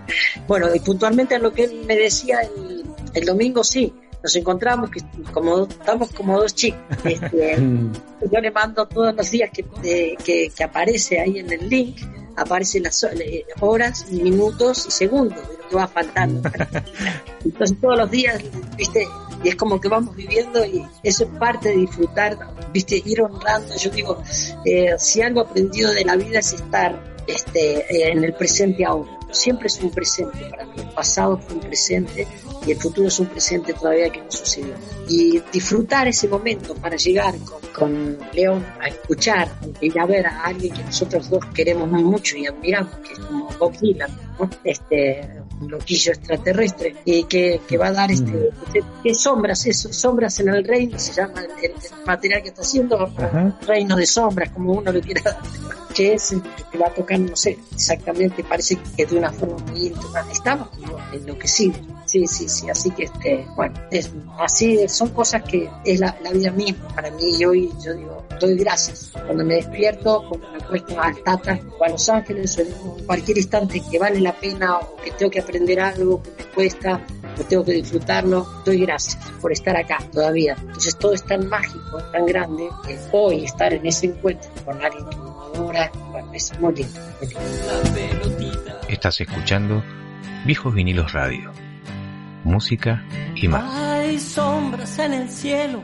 [0.48, 3.92] Bueno, y puntualmente a lo que él me decía el, el domingo, sí.
[4.24, 5.02] Nos encontramos, que
[5.34, 6.80] como estamos como dos chicos.
[7.04, 7.58] Este,
[8.32, 11.97] yo le mando todos los días que, eh, que, que aparece ahí en el link,
[12.36, 13.06] aparece las
[13.60, 16.50] horas, minutos y segundos de lo que va faltando.
[17.45, 18.41] Entonces todos los días,
[18.78, 19.08] viste,
[19.43, 22.38] y es como que vamos viviendo y eso es parte de disfrutar,
[22.72, 23.76] viste, ir honrando.
[23.78, 24.24] Yo digo,
[24.66, 29.12] eh, si algo aprendido de la vida es estar este, eh, en el presente ahora.
[29.32, 30.74] siempre es un presente para mí.
[30.78, 32.28] El pasado fue un presente
[32.66, 34.74] y el futuro es un presente todavía que no sucedió.
[35.07, 39.49] Y disfrutar ese momento para llegar con, con León a escuchar
[39.82, 43.20] y a ver a alguien que nosotros dos queremos muy mucho y admiramos, que es
[43.20, 44.49] como Bob Dylan, ¿no?
[44.64, 48.49] este, un loquillo extraterrestre, y que, que va a dar este,
[49.03, 49.66] ¿qué sombras?
[49.66, 51.74] Eso, sombras en el reino, se llama el, el
[52.05, 53.11] material que está haciendo,
[53.68, 55.38] reino de sombras, como uno lo quiera dar
[55.93, 56.41] que es el
[56.72, 60.26] que va a tocar, no sé, exactamente, parece que de una forma muy íntima.
[60.32, 61.78] Estamos como enloquecidos.
[62.14, 62.70] Sí, sí, sí.
[62.70, 67.09] Así que, este, bueno, es, así son cosas que es la, la vida misma para
[67.09, 67.39] mí.
[67.39, 69.11] Y hoy yo digo, doy gracias.
[69.14, 73.38] Cuando me despierto, cuando me acuesto a Tata o a Los Ángeles o en cualquier
[73.39, 77.01] instante que vale la pena o que tengo que aprender algo que me cuesta
[77.36, 80.55] o tengo que disfrutarlo, doy gracias por estar acá todavía.
[80.59, 85.03] Entonces todo es tan mágico, tan grande, que hoy estar en ese encuentro con alguien
[85.09, 86.99] que me adora, bueno, es muy lindo,
[88.24, 88.80] muy lindo.
[88.88, 89.84] Estás escuchando
[90.45, 91.62] Viejos Vinilos Radio.
[92.44, 93.04] Música
[93.36, 93.64] y más.
[93.74, 95.84] Hay sombras en el cielo,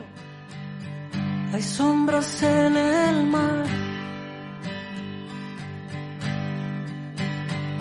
[1.52, 3.64] hay sombras en el mar.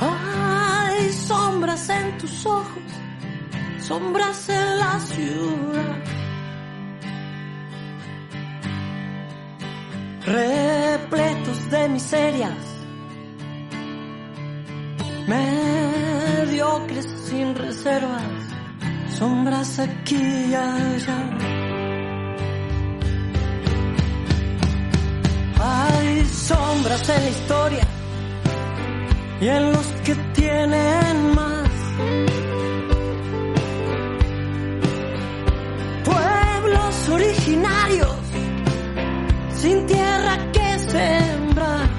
[0.02, 2.84] Hay sombras en tus ojos,
[3.80, 5.96] sombras en la ciudad.
[10.26, 12.54] Repletos de miserias,
[15.28, 18.22] mediocres sin reservas,
[19.20, 21.20] sombras aquí y allá.
[25.62, 27.88] Hay sombras en la historia
[29.42, 31.70] y en los que tienen más.
[36.06, 38.18] Pueblos originarios
[39.62, 41.90] sin tierra que sembrar.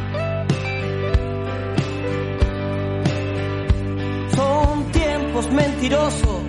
[4.34, 6.39] Son tiempos mentirosos,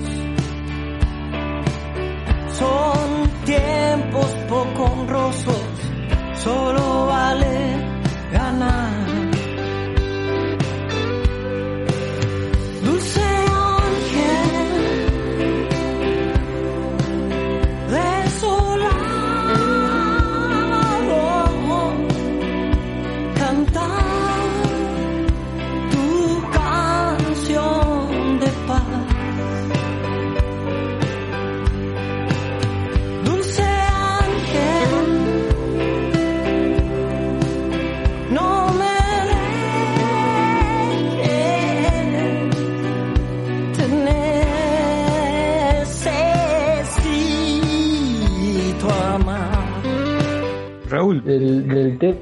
[51.26, 52.18] Del, del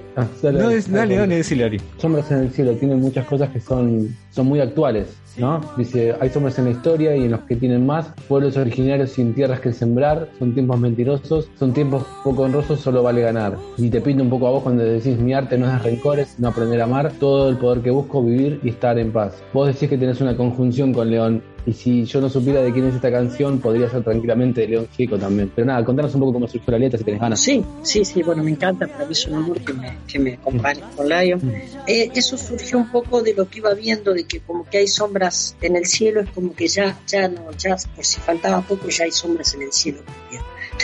[0.53, 1.81] No, es, dale, dale, decile, Ari.
[1.97, 5.61] Sombras en el cielo tiene muchas cosas que son, son muy actuales, ¿no?
[5.77, 9.33] Dice, hay sombras en la historia y en los que tienen más, pueblos originarios sin
[9.33, 13.57] tierras que sembrar, son tiempos mentirosos, son tiempos poco honrosos, solo vale ganar.
[13.77, 16.35] Y te pinta un poco a vos cuando decís, mi arte no es de rencores,
[16.39, 19.41] no aprender a amar, todo el poder que busco, vivir y estar en paz.
[19.53, 22.87] Vos decís que tenés una conjunción con León, y si yo no supiera de quién
[22.87, 25.51] es esta canción, podría ser tranquilamente de León Chico también.
[25.53, 27.39] Pero nada, contanos un poco cómo surgió la letra si tenés ganas.
[27.39, 30.37] Sí, sí, sí, bueno, me encanta, para mí es un honor que me, que me
[30.37, 31.39] comparen con Lion.
[31.85, 34.87] Eh, eso surgió un poco de lo que iba viendo, de que como que hay
[34.87, 38.89] sombras en el cielo, es como que ya, ya no, ya por si faltaba poco,
[38.89, 39.99] ya hay sombras en el cielo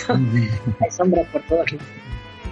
[0.05, 0.51] también.
[0.79, 2.05] hay sombras por todos lados.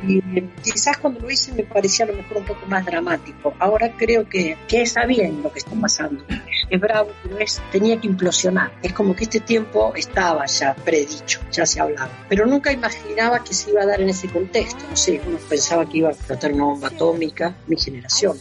[0.07, 3.53] Y eh, quizás cuando lo hice me parecía a lo mejor un poco más dramático.
[3.59, 6.23] Ahora creo que, que está bien lo que está pasando.
[6.70, 8.72] Es bravo, pero es, tenía que implosionar.
[8.82, 12.11] Es como que este tiempo estaba ya predicho, ya se hablaba.
[12.30, 14.84] Pero nunca imaginaba que se iba a dar en ese contexto.
[14.89, 18.38] No sé, uno pensaba que iba a explotar una bomba atómica, mi generación.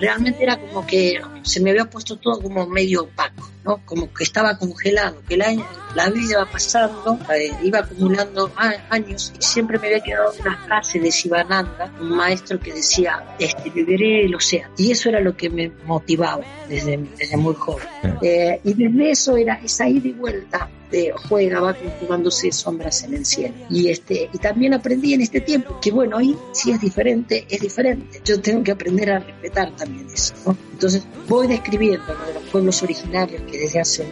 [0.00, 3.80] Realmente era como que se me había puesto todo como medio opaco, ¿no?
[3.84, 5.54] Como que estaba congelado, que la,
[5.94, 8.50] la vida iba pasando, eh, iba acumulando
[8.90, 13.70] años y siempre me había quedado una frase de Sivananda, un maestro que decía, este,
[13.70, 14.74] beberé el océano.
[14.76, 17.86] Y eso era lo que me motivaba desde, desde muy joven.
[18.22, 23.14] Eh, y desde eso era esa ida y vuelta de juega, va conjugándose sombras en
[23.14, 23.54] el cielo.
[23.68, 27.60] Y este, y también aprendí en este tiempo que bueno, ahí si es diferente, es
[27.60, 28.20] diferente.
[28.24, 30.56] Yo tengo que aprender a respetar también eso, ¿no?
[30.72, 34.06] Entonces voy describiendo lo de los pueblos originarios que desde hace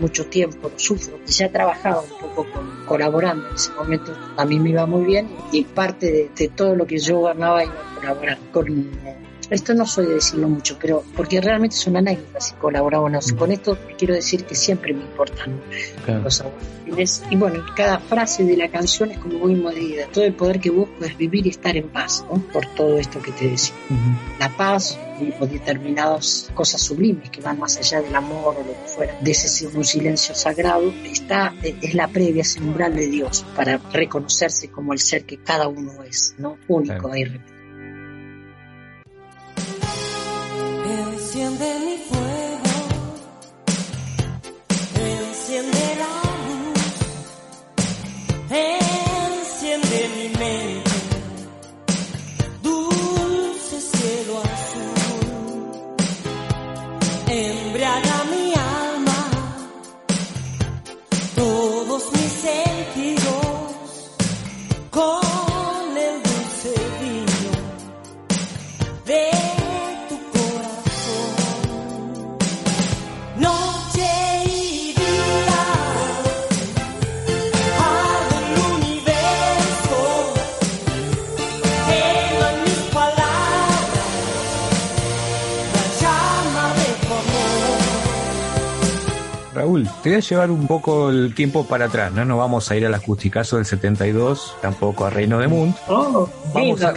[0.00, 4.16] mucho tiempo lo sufro y ya he trabajado un poco con, colaborando en ese momento
[4.36, 7.64] a mí me iba muy bien y parte de, de todo lo que yo ganaba
[7.64, 8.66] iba a colaborar con
[9.50, 13.32] esto no soy de decirlo mucho, pero porque realmente es una anécdota si colaboramos.
[13.32, 15.60] Con esto quiero decir que siempre me importan
[16.04, 16.22] Claro.
[16.24, 16.42] los.
[17.30, 20.06] Y bueno, cada frase de la canción es como muy medida.
[20.12, 22.42] Todo el poder que busco es vivir y estar en paz, ¿no?
[22.52, 23.74] Por todo esto que te decía.
[24.38, 24.98] La paz
[25.38, 29.30] o determinadas cosas sublimes que van más allá del amor o lo que fuera, de
[29.30, 34.70] ese un silencio sagrado, está, es la previa, es el umbral de Dios para reconocerse
[34.70, 36.56] como el ser que cada uno es, ¿no?
[36.68, 37.14] Único Claro.
[37.14, 37.59] e irrepetible.
[41.40, 42.72] Enciende mi fuego,
[44.94, 46.14] enciende la
[46.44, 46.84] luz,
[90.02, 92.86] te voy a llevar un poco el tiempo para atrás, no nos vamos a ir
[92.86, 95.76] al acusticazo del 72, tampoco a Reino de Munt.
[95.88, 96.94] Oh, Vamos a...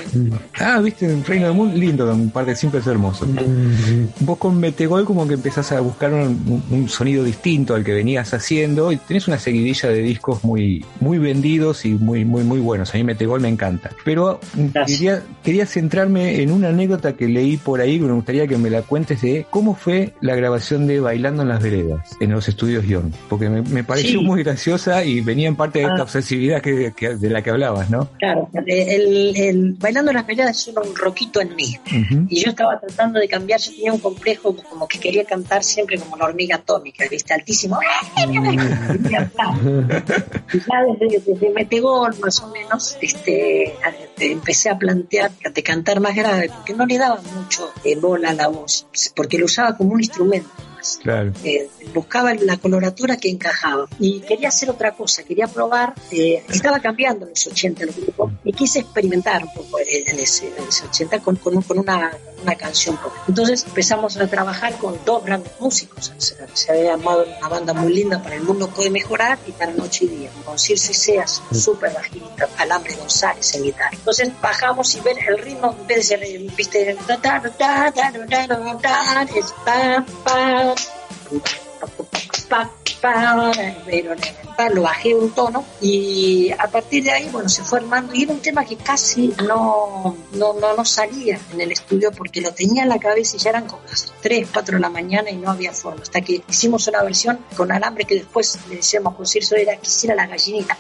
[0.60, 3.28] Ah, viste, en Reino de Munt, lindo, un par de simples hermosos.
[4.20, 8.34] Vos con Metegol como que empezás a buscar un, un sonido distinto al que venías
[8.34, 12.94] haciendo y tenés una seguidilla de discos muy, muy vendidos y muy, muy, muy buenos.
[12.94, 13.92] A mí Metegol me encanta.
[14.04, 18.48] Pero mm, quería, quería centrarme en una anécdota que leí por ahí que me gustaría
[18.48, 22.32] que me la cuentes de cómo fue la grabación de Bailando en las Veredas en
[22.32, 22.86] los estudios
[23.30, 24.26] Porque me, me pareció Sí.
[24.26, 26.04] muy graciosa y venía en parte de esta Ah.
[26.04, 28.10] obsesividad que, que- de la que hablabas, ¿no?
[28.20, 31.78] Claro, el, el Bailando las Veladas es un roquito en mí.
[32.30, 35.98] Y yo estaba tratando de cambiar, yo tenía un complejo como que quería cantar siempre
[35.98, 37.34] como la hormiga atómica, ¿viste?
[37.34, 37.80] Altísimo.
[40.54, 43.74] Y ya desde, desde Metegol, más o menos, este,
[44.20, 48.34] empecé a plantear de cantar más grave, porque no le daba mucho eh, bola a
[48.34, 50.50] la voz, porque lo usaba como un instrumento.
[51.02, 51.32] Claro.
[51.44, 56.80] Eh, buscaba la coloratura que encajaba y quería hacer otra cosa, quería probar, eh, estaba
[56.80, 60.86] cambiando en los 80 el grupo y quise experimentar un poco en ese, en ese
[60.86, 62.12] 80 con, con una,
[62.44, 63.00] una canción.
[63.28, 66.14] Entonces empezamos a trabajar con dos grandes músicos.
[66.18, 70.06] Se, había llamado una banda muy linda para El Mundo Puede Mejorar y para Noche
[70.06, 71.94] y Día, con Circe Seas, súper
[72.58, 73.92] Alambre González en guitarra.
[73.94, 76.24] Entonces bajamos y ver el ritmo, en vez de ser,
[84.74, 88.32] lo bajé un tono y a partir de ahí bueno se fue armando y era
[88.32, 92.84] un tema que casi no no, no, no salía en el estudio porque lo tenía
[92.84, 95.52] en la cabeza y ya eran como las 3, 4 de la mañana y no
[95.52, 96.02] había forma.
[96.02, 100.16] Hasta que hicimos una versión con alambre que después le decíamos con Cirso era quisiera
[100.16, 100.78] la gallinita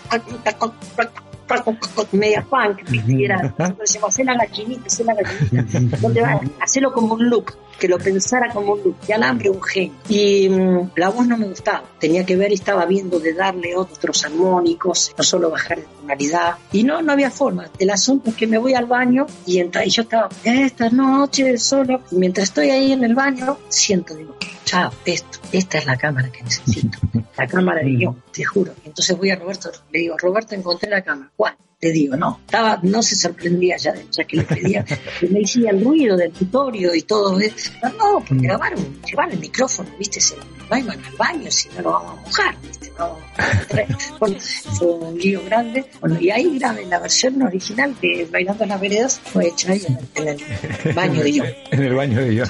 [2.11, 2.81] media punk
[3.19, 6.41] era decíamos hacer la gallinita hacer la gallinita ¿Dónde va?
[6.61, 10.49] hacerlo como un loop que lo pensara como un loop y alambre un genio y
[10.49, 14.25] mm, la voz no me gustaba tenía que ver y estaba viendo de darle otros
[14.25, 16.55] armónicos no solo bajar de tonalidad.
[16.71, 17.69] Y no no había forma.
[17.79, 21.57] El asunto es que me voy al baño y, entra, y yo estaba esta noche
[21.57, 24.35] solo y mientras estoy ahí en el baño siento digo
[24.65, 26.97] chao esto esta es la cámara que necesito
[27.37, 31.01] la cámara de yo te juro entonces voy a Roberto le digo Roberto encontré la
[31.01, 31.49] cámara Ué,
[31.87, 34.83] le digo, no, estaba, no se sorprendía ya, de- ya que le pedía,
[35.19, 37.71] que me decía el ruido del tutorio y todo eso.
[37.81, 40.35] No, no, porque grabaron, llevar el micrófono, viste, se
[40.77, 43.17] iban al baño si no lo vamos a mojar, viste, no.
[44.19, 44.37] Bueno,
[44.77, 45.85] fue un lío grande.
[45.99, 49.85] Bueno, y ahí grabé la versión original de Bailando en las Veredas, fue hecha ahí
[50.15, 51.43] en el, en el baño de yo.
[51.71, 52.43] En el baño de yo.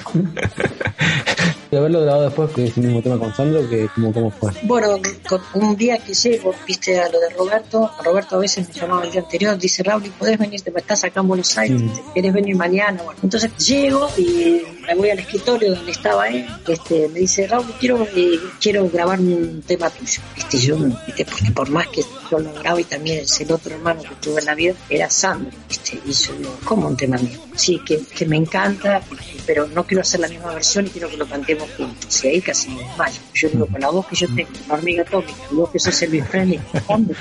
[1.70, 4.52] De haberlo grabado después, que es el mismo tema con Sandro, que como, cómo fue.
[4.62, 4.96] Bueno,
[5.28, 9.04] con- un día que llego, viste a lo de Roberto, Roberto a veces me llamaba
[9.04, 10.60] el día anterior, dice Raúl, ¿podés venir?
[10.60, 11.82] Te estás acá en Buenos Aires.
[12.14, 13.02] ¿querés venir mañana?
[13.02, 17.66] Bueno, entonces llego y me voy al escritorio donde estaba él, este, me dice Raúl,
[17.80, 20.20] quiero, eh, quiero grabar un tema tuyo.
[20.34, 23.74] Viste, yo, viste, porque por más que yo lo grabo y también es el otro
[23.74, 27.16] hermano que tuve en la vida, era Sandro, viste, y yo digo, ¿cómo un tema
[27.16, 27.40] mío?
[27.56, 29.02] Sí, que, que me encanta,
[29.46, 32.24] pero no quiero hacer la misma versión y quiero que lo cantemos juntos.
[32.24, 33.20] Y ahí casi me desmayo.
[33.32, 35.94] Yo digo, con la voz que yo tengo, la hormiga atómica, vos que sos
[36.30, 37.14] Presley, ¿dónde?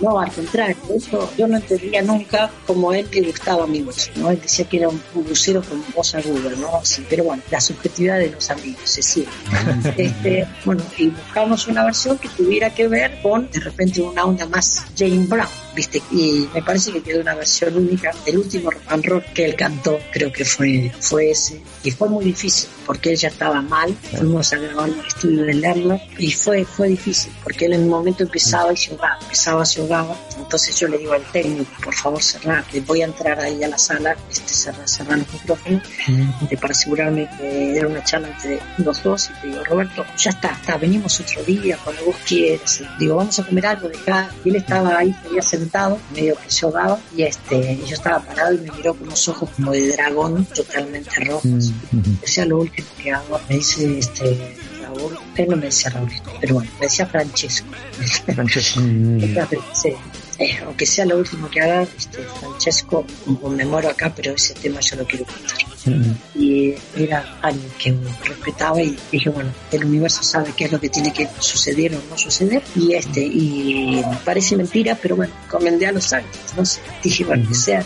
[0.00, 4.10] no, al contrario, eso yo no entendía nunca como a él le gustaba mi voz,
[4.16, 4.30] ¿no?
[4.30, 6.76] Él decía que era un bucero con voz aguda, ¿no?
[6.76, 9.28] Así, pero bueno, la subjetividad de los amigos, se sigue.
[9.96, 14.46] este, bueno, y buscamos una versión que tuviera que ver con, de repente, una onda
[14.46, 15.48] más Jane Brown,
[15.78, 18.10] viste, y me parece que quedó una versión única.
[18.26, 22.08] El último rock and roll que él cantó, creo que fue, fue ese, y fue
[22.08, 26.32] muy difícil, porque él ya estaba mal, fuimos a grabar el estudio de Lerner, y
[26.32, 30.16] fue, fue difícil, porque él en un momento empezaba y se ahogaba, empezaba, se ahogaba,
[30.36, 33.68] entonces yo le digo al técnico, por favor cerrar, le voy a entrar ahí a
[33.68, 35.82] la sala, este, cerrar, cerrar los micrófonos,
[36.42, 40.30] este, para asegurarme que era una charla entre los dos, y te digo, Roberto, ya
[40.30, 44.28] está, está, venimos otro día, cuando vos quieras, digo, vamos a comer algo de acá,
[44.44, 48.20] y él estaba ahí, se había sentado, medio que se ahogaba, y este, yo estaba
[48.20, 51.72] parado y me miró con unos ojos como de dragón, totalmente rojos,
[52.20, 56.10] decía lo último que hago, me dice, este, Raúl, él no me decía Raúl,
[56.40, 57.68] pero bueno, me decía Francesco.
[58.34, 58.80] Francesco.
[59.74, 59.92] sí,
[60.38, 63.04] eh, aunque sea lo último que haga, este, Francesco,
[63.50, 65.67] me muero acá, pero ese tema yo lo quiero contar.
[66.34, 70.88] Y era alguien que respetaba y dije, bueno, el universo sabe qué es lo que
[70.88, 72.62] tiene que suceder o no suceder.
[72.74, 76.80] Y este, y parece mentira, pero bueno, comendé a los ángeles, no sé.
[77.02, 77.84] Dije, bueno, que sea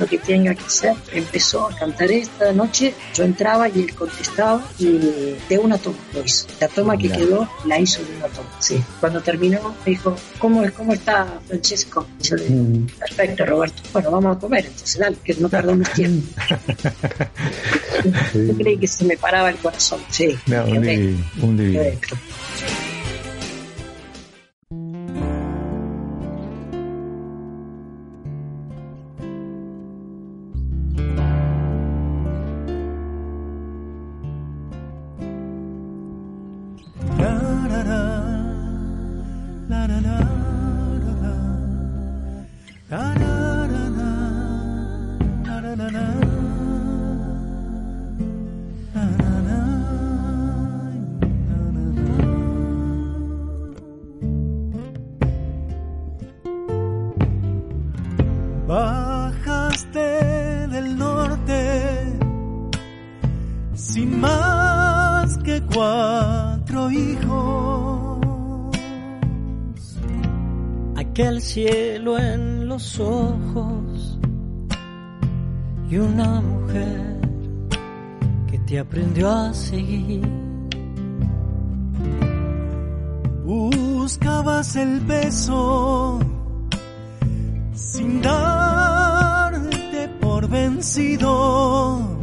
[0.00, 0.94] lo que tenga que hacer.
[1.12, 6.24] Empezó a cantar esta noche, yo entraba y él contestaba y de una toma lo
[6.24, 6.46] hizo.
[6.60, 8.48] La toma que quedó la hizo de una toma.
[8.58, 8.82] Sí.
[8.98, 12.06] Cuando terminó me dijo, ¿cómo, cómo está Francesco?
[12.20, 15.90] Y yo le digo, perfecto Roberto, bueno, vamos a comer, entonces dale, que no tardamos
[15.94, 16.26] tiempo.
[18.34, 20.36] Yo creí que se me paraba el corazón, sí.
[20.46, 21.90] No, un divino, un divino.
[71.40, 74.18] Aquel cielo en los ojos
[75.90, 77.18] y una mujer
[78.46, 80.20] que te aprendió a seguir.
[83.42, 86.20] Buscabas el beso
[87.72, 92.18] sin darte por vencido.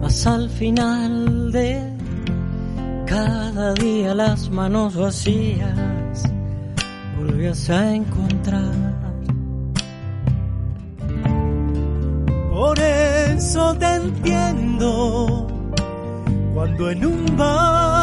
[0.00, 1.92] Mas al final de
[3.04, 5.95] cada día las manos vacías
[7.36, 8.72] volvías a encontrar.
[12.50, 15.46] Por eso te entiendo
[16.54, 17.95] cuando en un bar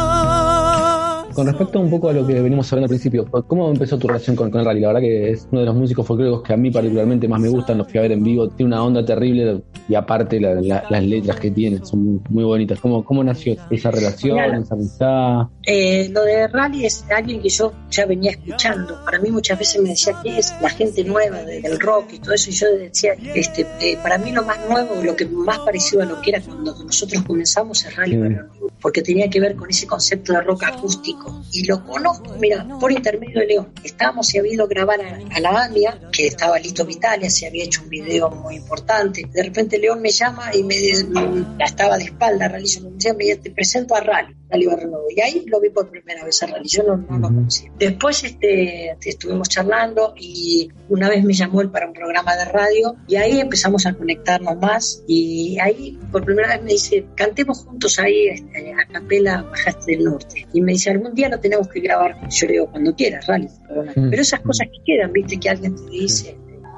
[1.34, 4.36] Con respecto un poco a lo que venimos hablando al principio, ¿cómo empezó tu relación
[4.36, 4.80] con, con el rally?
[4.80, 7.48] La verdad que es uno de los músicos folclóricos que a mí particularmente más me
[7.48, 10.84] gustan, los fui a ver en vivo, tiene una onda terrible y aparte la- la-
[10.88, 12.78] las letras que tiene son muy, bonitas.
[12.80, 15.46] ¿Cómo, ¿Cómo nació esa relación, esa amistad?
[15.66, 18.96] Eh, lo de rally es alguien que yo ya venía escuchando.
[19.04, 22.18] Para mí muchas veces me decía que es la gente nueva de- del rock y
[22.20, 22.50] todo eso.
[22.50, 26.06] Y yo decía, este, eh, para mí lo más nuevo, lo que más parecido a
[26.06, 28.46] lo que era cuando nosotros comenzamos es rally, para
[28.84, 31.42] porque tenía que ver con ese concepto de rock acústico.
[31.52, 33.72] Y lo conozco, mira, por intermedio de León.
[33.82, 37.64] Estábamos, se había ido a grabar a, la AMIA, que estaba Lito Vitalia, se había
[37.64, 39.26] hecho un video muy importante.
[39.32, 43.40] De repente León me llama y me mm, la estaba de espalda, yo me decía,
[43.40, 45.06] te presento a Rally, Barrenovo.
[45.14, 47.72] Y ahí lo vi por primera vez a Rally, yo no, no lo conocía.
[47.78, 52.94] Después este, estuvimos charlando y una vez me llamó él para un programa de radio
[53.06, 57.98] y ahí empezamos a conectarnos más y ahí por primera vez me dice, cantemos juntos
[57.98, 60.46] ahí este, a capela Bajaste del Norte.
[60.52, 62.28] Y me dice, algún día lo tenemos que grabar.
[62.28, 63.48] Yo le digo, cuando quieras, Rally.
[63.94, 66.36] Pero esas cosas que quedan, viste, que alguien te dice.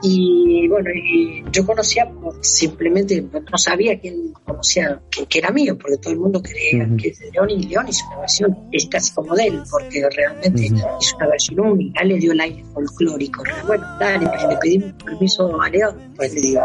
[0.09, 2.09] Y bueno, y yo conocía,
[2.41, 7.09] simplemente no sabía quién conocía que, que era mío, porque todo el mundo creía que
[7.09, 10.67] es de León y León hizo una versión, es casi como de él, porque realmente
[10.67, 13.43] es una versión única, le dio el aire folclórico.
[13.67, 16.61] Bueno, dale, pero le pedimos permiso a León, pues le digo.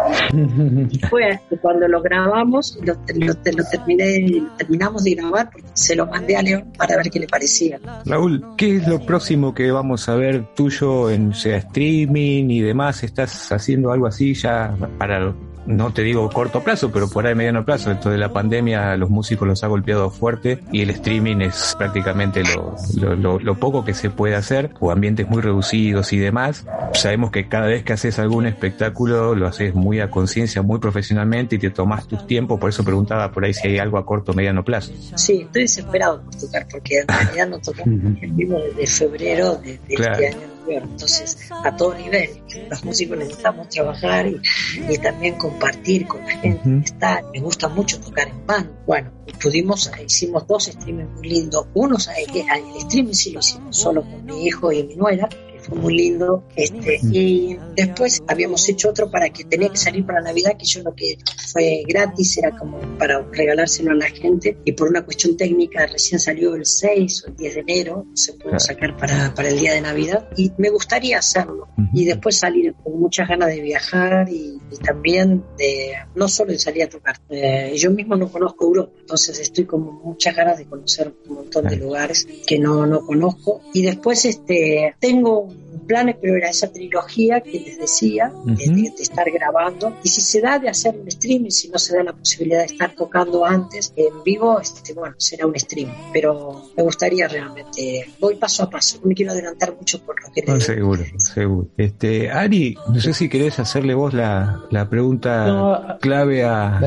[0.91, 5.95] Y fue cuando lo grabamos, lo, lo- lo terminé, lo terminamos de grabar, porque se
[5.95, 7.79] lo mandé a León para ver qué le parecía.
[8.05, 13.03] Raúl, ¿qué es lo próximo que vamos a ver tuyo en sea streaming y demás?
[13.03, 15.33] ¿Estás haciendo algo así ya para,
[15.65, 17.91] no te digo corto plazo, pero por ahí mediano plazo?
[17.91, 22.41] Esto de la pandemia los músicos los ha golpeado fuerte y el streaming es prácticamente
[22.43, 26.65] lo, lo, lo- lo poco que se puede hacer, o ambientes muy reducidos y demás.
[26.93, 31.55] Sabemos que cada vez que haces algún espectáculo lo haces muy a conciencia, muy profesionalmente
[31.55, 34.31] y te tomas tus tiempos, por eso preguntaba por ahí si hay algo a corto
[34.31, 34.91] o mediano plazo.
[35.15, 39.79] Sí, estoy desesperado por tocar, porque en realidad no tocamos en vivo desde febrero de,
[39.87, 40.13] de Claro.
[40.13, 40.83] este año superior.
[40.83, 42.29] Entonces, a todo nivel,
[42.69, 44.41] los músicos necesitamos trabajar y,
[44.89, 47.23] y también compartir con la gente, estar.
[47.33, 48.69] Me gusta mucho tocar en band.
[48.85, 51.67] Bueno, pudimos, hicimos dos streamings muy lindos.
[51.73, 55.29] Uno, eh, el streaming sí lo hicimos solo con mi hijo y mi nuera,
[55.61, 56.43] fue muy lindo.
[56.55, 60.81] Este, y después habíamos hecho otro para que tenía que salir para Navidad, que yo
[60.83, 61.17] lo que
[61.51, 64.57] fue gratis, era como para regalárselo a la gente.
[64.65, 68.33] Y por una cuestión técnica, recién salió el 6 o el 10 de enero, se
[68.33, 70.27] pudo sacar para, para el día de Navidad.
[70.37, 71.67] Y me gustaría hacerlo.
[71.93, 76.83] Y después salir con muchas ganas de viajar y, también de no solo de salir
[76.83, 77.19] a tocar.
[77.29, 81.67] Eh, yo mismo no conozco Europa, entonces estoy con muchas ganas de conocer un montón
[81.67, 83.61] de lugares que no, no conozco.
[83.73, 85.50] Y después este, tengo
[85.87, 89.97] planes, pero era esa trilogía que les decía, de, estar grabando.
[90.03, 92.65] Y si se da de hacer un streaming, si no se da la posibilidad de
[92.65, 95.93] estar tocando antes en vivo, este, bueno, será un streaming.
[96.13, 100.31] Pero me gustaría realmente, voy paso a paso, no me quiero adelantar mucho por lo
[100.31, 100.43] que...
[100.43, 101.67] No, seguro, seguro.
[101.77, 106.81] Este, Ari, no sé si querés hacerle vos la, la pregunta clave a,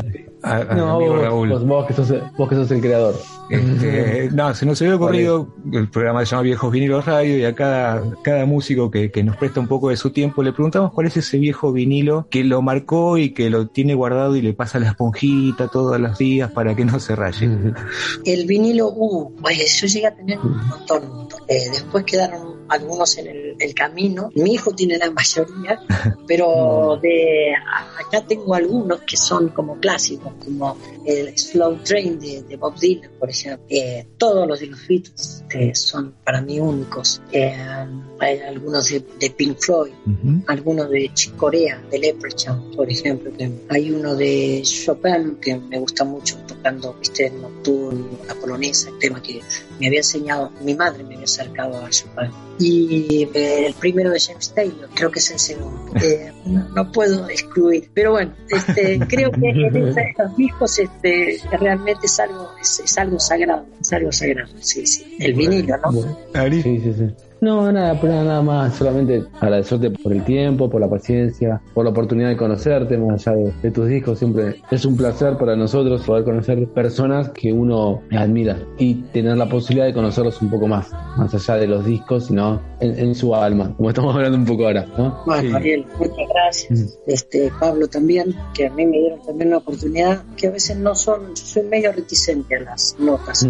[0.75, 1.01] no,
[1.67, 3.15] vos, que sos, vos que sos el creador.
[3.51, 7.55] Este, no, se nos había ocurrido, el programa se llama Viejos Vinilos Radio y a
[7.55, 11.07] cada, cada músico que, que, nos presta un poco de su tiempo le preguntamos cuál
[11.07, 14.79] es ese viejo vinilo que lo marcó y que lo tiene guardado y le pasa
[14.79, 17.49] la esponjita todos los días para que no se raye.
[18.25, 21.29] El vinilo, uh, pues yo llegué a tener un montón.
[21.49, 24.31] Eh, después quedaron algunos en el, camino.
[24.35, 25.81] Mi hijo tiene la mayoría,
[26.29, 27.53] pero de
[27.99, 33.31] acá tengo algunos que son como clásicos, como el Slow Train de, Bob Dylan, por
[33.31, 33.67] ejemplo.
[33.69, 35.45] Eh, todos los de los Beatles
[35.75, 37.21] son para mí únicos.
[37.33, 37.55] Eh,
[38.21, 39.93] hay algunos de, Pink Floyd,
[40.47, 43.33] algunos de Chick Corea, de Leprechaun, por ejemplo.
[43.69, 48.99] hay uno de Chopin que me gusta mucho tocando, viste, el nocturno, la polonesa, el
[48.99, 49.41] tema que
[49.79, 54.21] me había enseñado, mi madre me había acercado a Chopin y eh, el primero de
[54.21, 55.93] James Taylor, creo que es el segundo.
[56.05, 62.21] Eh, no, puedo excluir, pero bueno, este, creo que en estos discos este, realmente es
[62.21, 65.17] algo, es, algo sagrado, es algo sagrado, sí, sí.
[65.21, 65.93] El vinilo, ¿no?
[65.93, 67.15] Sí, sí, sí.
[67.45, 72.31] No, nada, nada más, solamente agradecerte por el tiempo, por la paciencia, por la oportunidad
[72.31, 76.67] de conocerte, más allá de, tus discos, siempre es un placer para nosotros poder conocer
[76.69, 81.61] personas que uno admira y tener la posibilidad de conocerlos un poco más, más allá
[81.61, 85.23] de los discos, sino en, su alma, como estamos hablando un poco ahora, ¿no?
[85.27, 86.99] Bueno, Ariel, muchas gracias.
[87.07, 90.95] Este, Pablo también, que a mí me dieron también la oportunidad, que a veces no
[90.95, 93.47] son, yo soy medio reticente a las notas,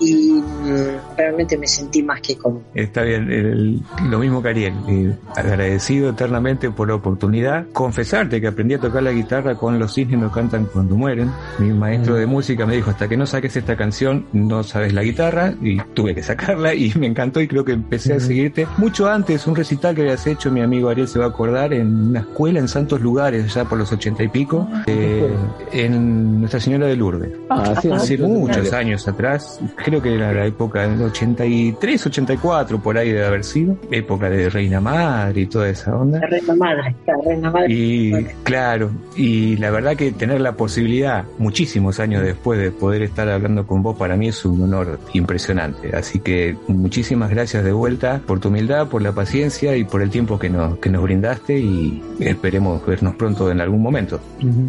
[0.00, 2.62] y mm, realmente me sentí más que cómodo.
[2.74, 7.66] Está bien lo mismo que Ariel, eh, agradecido eternamente por la oportunidad.
[7.72, 11.30] Confesarte que aprendí a tocar la guitarra con Los cisnes no cantan cuando mueren.
[11.58, 15.02] Mi maestro de música me dijo, hasta que no saques esta canción, no sabes la
[15.02, 18.66] guitarra, y tuve que sacarla y me encantó y creo que empecé a seguirte.
[18.78, 22.08] Mucho antes, un recital que habías hecho, mi amigo Ariel se va a acordar, en
[22.10, 25.32] una escuela en Santos Lugares, ya por los ochenta y pico, eh,
[25.72, 27.30] en Nuestra Señora de Lourdes.
[27.50, 33.10] Ah, Hace muchos años atrás, creo que era la época del 83, 84, por ahí
[33.20, 36.20] de haber sido, época de Reina Madre y toda esa onda.
[36.20, 37.66] La Reina Madre, la Reina Madre.
[37.72, 43.28] Y claro, y la verdad que tener la posibilidad, muchísimos años después de poder estar
[43.28, 45.94] hablando con vos, para mí es un honor impresionante.
[45.96, 50.10] Así que muchísimas gracias de vuelta por tu humildad, por la paciencia y por el
[50.10, 54.20] tiempo que nos, que nos brindaste y esperemos vernos pronto en algún momento.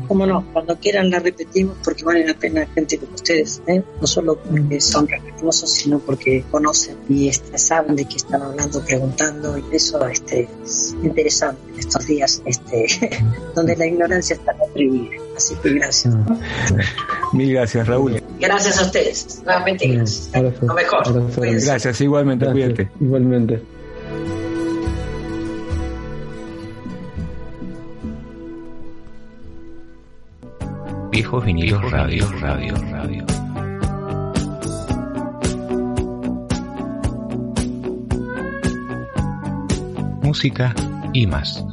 [0.08, 3.82] Cómo no, cuando quieran la repetimos porque vale la pena gente como ustedes, ¿eh?
[4.00, 8.82] no solo porque son respetuosos, sino porque conocen y este, saben de qué están hablando,
[8.82, 12.88] preguntando, y eso este, es interesante en estos días este,
[13.55, 15.15] donde la ignorancia está atribuida.
[15.36, 16.15] Así que gracias.
[17.34, 18.21] Mil gracias, Raúl.
[18.39, 19.41] Gracias a ustedes.
[19.43, 20.32] Nuevamente gracias.
[20.61, 21.32] Lo mejor.
[21.36, 22.89] Gracias, igualmente, cuídate.
[22.99, 23.61] Igualmente.
[31.11, 33.45] Viejos vinilos radio, radio, radio.
[40.26, 40.73] Música
[41.13, 41.63] y más.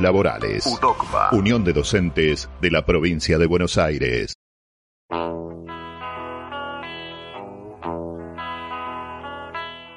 [0.00, 0.66] laborales.
[0.66, 1.30] UDOCVA.
[1.32, 4.34] Unión de Docentes de la Provincia de Buenos Aires.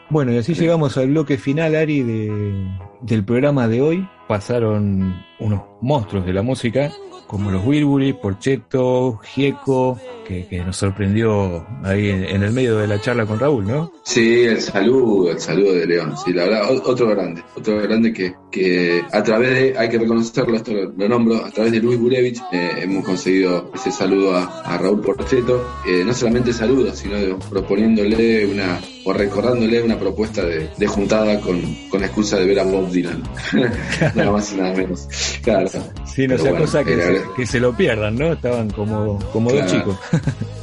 [0.10, 2.68] Bueno, y así llegamos al bloque final, Ari, de,
[3.02, 4.08] del programa de hoy.
[4.28, 6.92] Pasaron unos monstruos de la música,
[7.28, 13.00] como los Wilbury, Porchetto, Gieco, que, que nos sorprendió ahí en, el medio de la
[13.02, 13.92] charla con Raúl, ¿no?
[14.04, 16.16] Sí, el saludo, el saludo de León.
[16.24, 20.56] Sí, la verdad, otro grande, otro grande que, que a través de, hay que reconocerlo,
[20.56, 24.78] esto lo, nombro, a través de Luis Gurevich eh, hemos conseguido ese saludo a, a
[24.78, 25.66] Raúl Porcheto.
[25.88, 31.62] Eh, no solamente saludo, sino proponiéndole una, o recordándole una propuesta de, de juntada con,
[31.90, 33.22] con la excusa de ver a Bob Dylan.
[34.16, 35.08] nada más y nada menos.
[35.44, 35.68] Claro.
[36.06, 38.34] Sí, no Pero sea bueno, cosa que, era- se, que se lo pierdan, ¿no?
[38.34, 39.96] Estaban como, como dos chicos.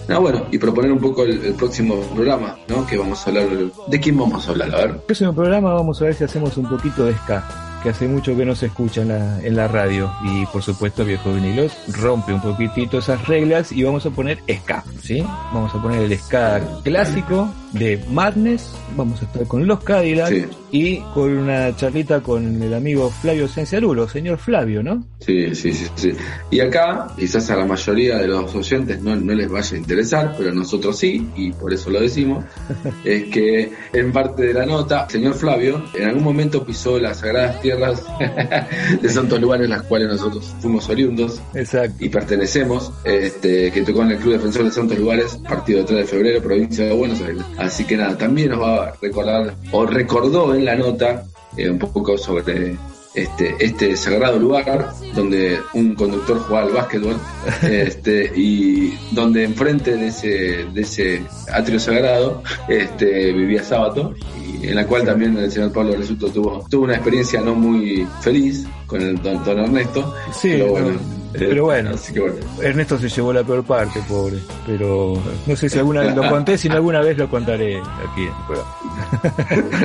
[0.08, 2.84] Ah, bueno, y proponer un poco el, el próximo programa, ¿no?
[2.84, 3.46] Que vamos a hablar.
[3.86, 4.74] ¿De quién vamos a hablar?
[4.74, 4.90] A ver.
[4.90, 8.36] El próximo programa vamos a ver si hacemos un poquito de ska, que hace mucho
[8.36, 10.10] que no se escucha en la, en la radio.
[10.24, 14.82] Y por supuesto, Viejo Vinilos rompe un poquitito esas reglas y vamos a poner ska,
[15.00, 15.24] ¿sí?
[15.54, 20.44] Vamos a poner el ska clásico de Madness, vamos a estar con los Cadillacs Sí.
[20.72, 25.04] y con una charlita con el amigo Flavio Cenciarulo, señor Flavio, ¿no?
[25.20, 26.12] Sí, sí, sí, sí.
[26.50, 30.34] Y acá, quizás a la mayoría de los oyentes no, no les vaya a interesar,
[30.36, 32.44] pero a nosotros sí, y por eso lo decimos,
[33.04, 37.60] es que en parte de la nota, señor Flavio en algún momento pisó las sagradas
[37.60, 38.02] tierras
[39.00, 42.04] de santos lugares en las cuales nosotros fuimos oriundos Exacto.
[42.04, 46.04] y pertenecemos, este, que tocó en el Club Defensor de Santos Lugares, partido 3 de
[46.04, 47.42] febrero, provincia de Buenos Aires.
[47.60, 51.24] Así que nada, también nos va a recordar, o recordó en la nota,
[51.56, 52.76] eh, un poco sobre
[53.14, 57.16] este, este sagrado lugar donde un conductor jugaba al básquetbol
[57.62, 60.28] este, y donde enfrente de ese,
[60.72, 64.14] de ese atrio sagrado este, vivía Sábato
[64.62, 68.06] y en la cual también el señor Pablo Resulto tuvo, tuvo una experiencia no muy
[68.20, 71.00] feliz con el don, don Ernesto Sí, pero no, bueno,
[71.32, 71.90] pero bueno.
[71.94, 74.38] así que bueno Ernesto se llevó la peor parte, pobre.
[74.66, 75.14] Pero
[75.46, 78.28] no sé si alguna vez lo conté, si no alguna vez lo contaré aquí en
[78.28, 79.80] el programa.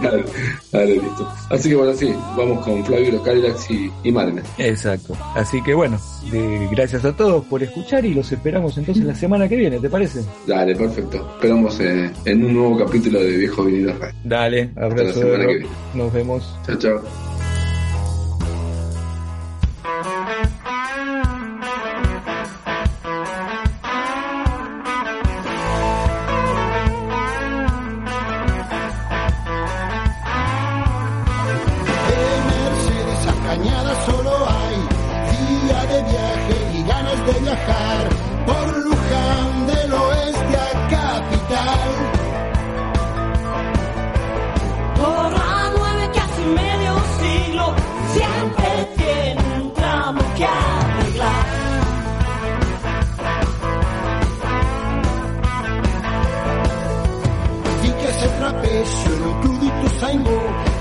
[0.02, 0.24] dale,
[0.72, 1.32] dale, listo.
[1.50, 4.44] Así que bueno, sí, vamos con Flavio, los Cadillacs y, y Madness.
[4.58, 5.16] Exacto.
[5.34, 5.98] Así que bueno,
[6.30, 9.88] de- gracias a todos por escuchar y los esperamos entonces la semana que viene, ¿te
[9.90, 10.20] parece?
[10.46, 11.28] Dale, perfecto.
[11.36, 14.14] Esperamos eh, en un nuevo capítulo de Viejo Vinilos Radio.
[14.24, 15.52] Dale, la abrazo de semana que rock.
[15.58, 15.68] viene.
[15.94, 16.58] Nos vemos.
[16.66, 17.39] Chao, chao.
[20.30, 20.59] De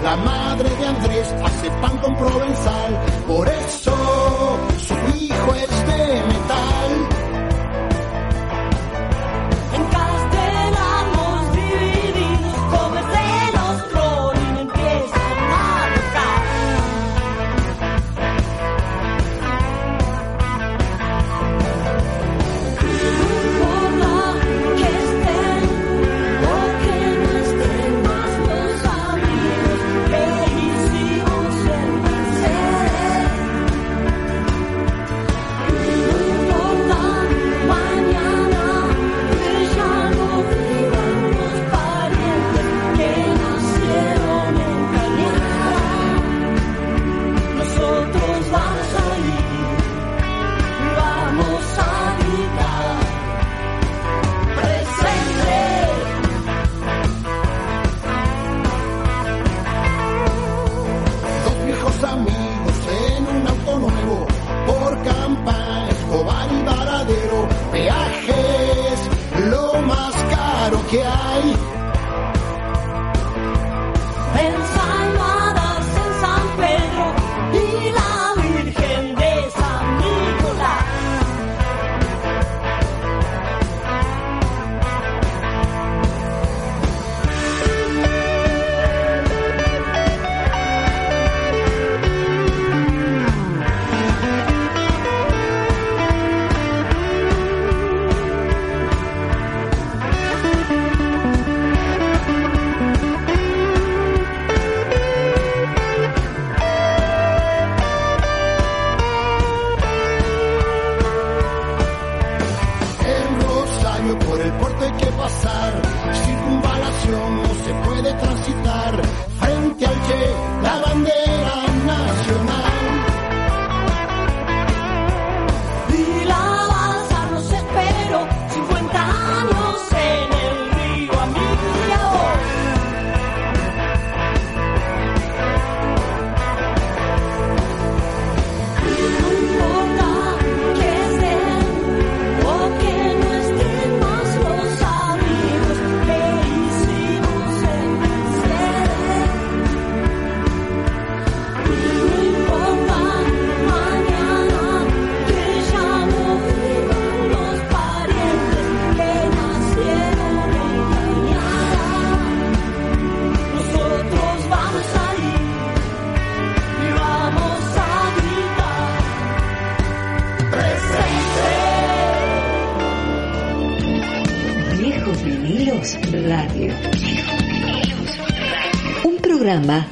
[0.03, 3.78] la madre de Andrés hace pan con provenzal, por eso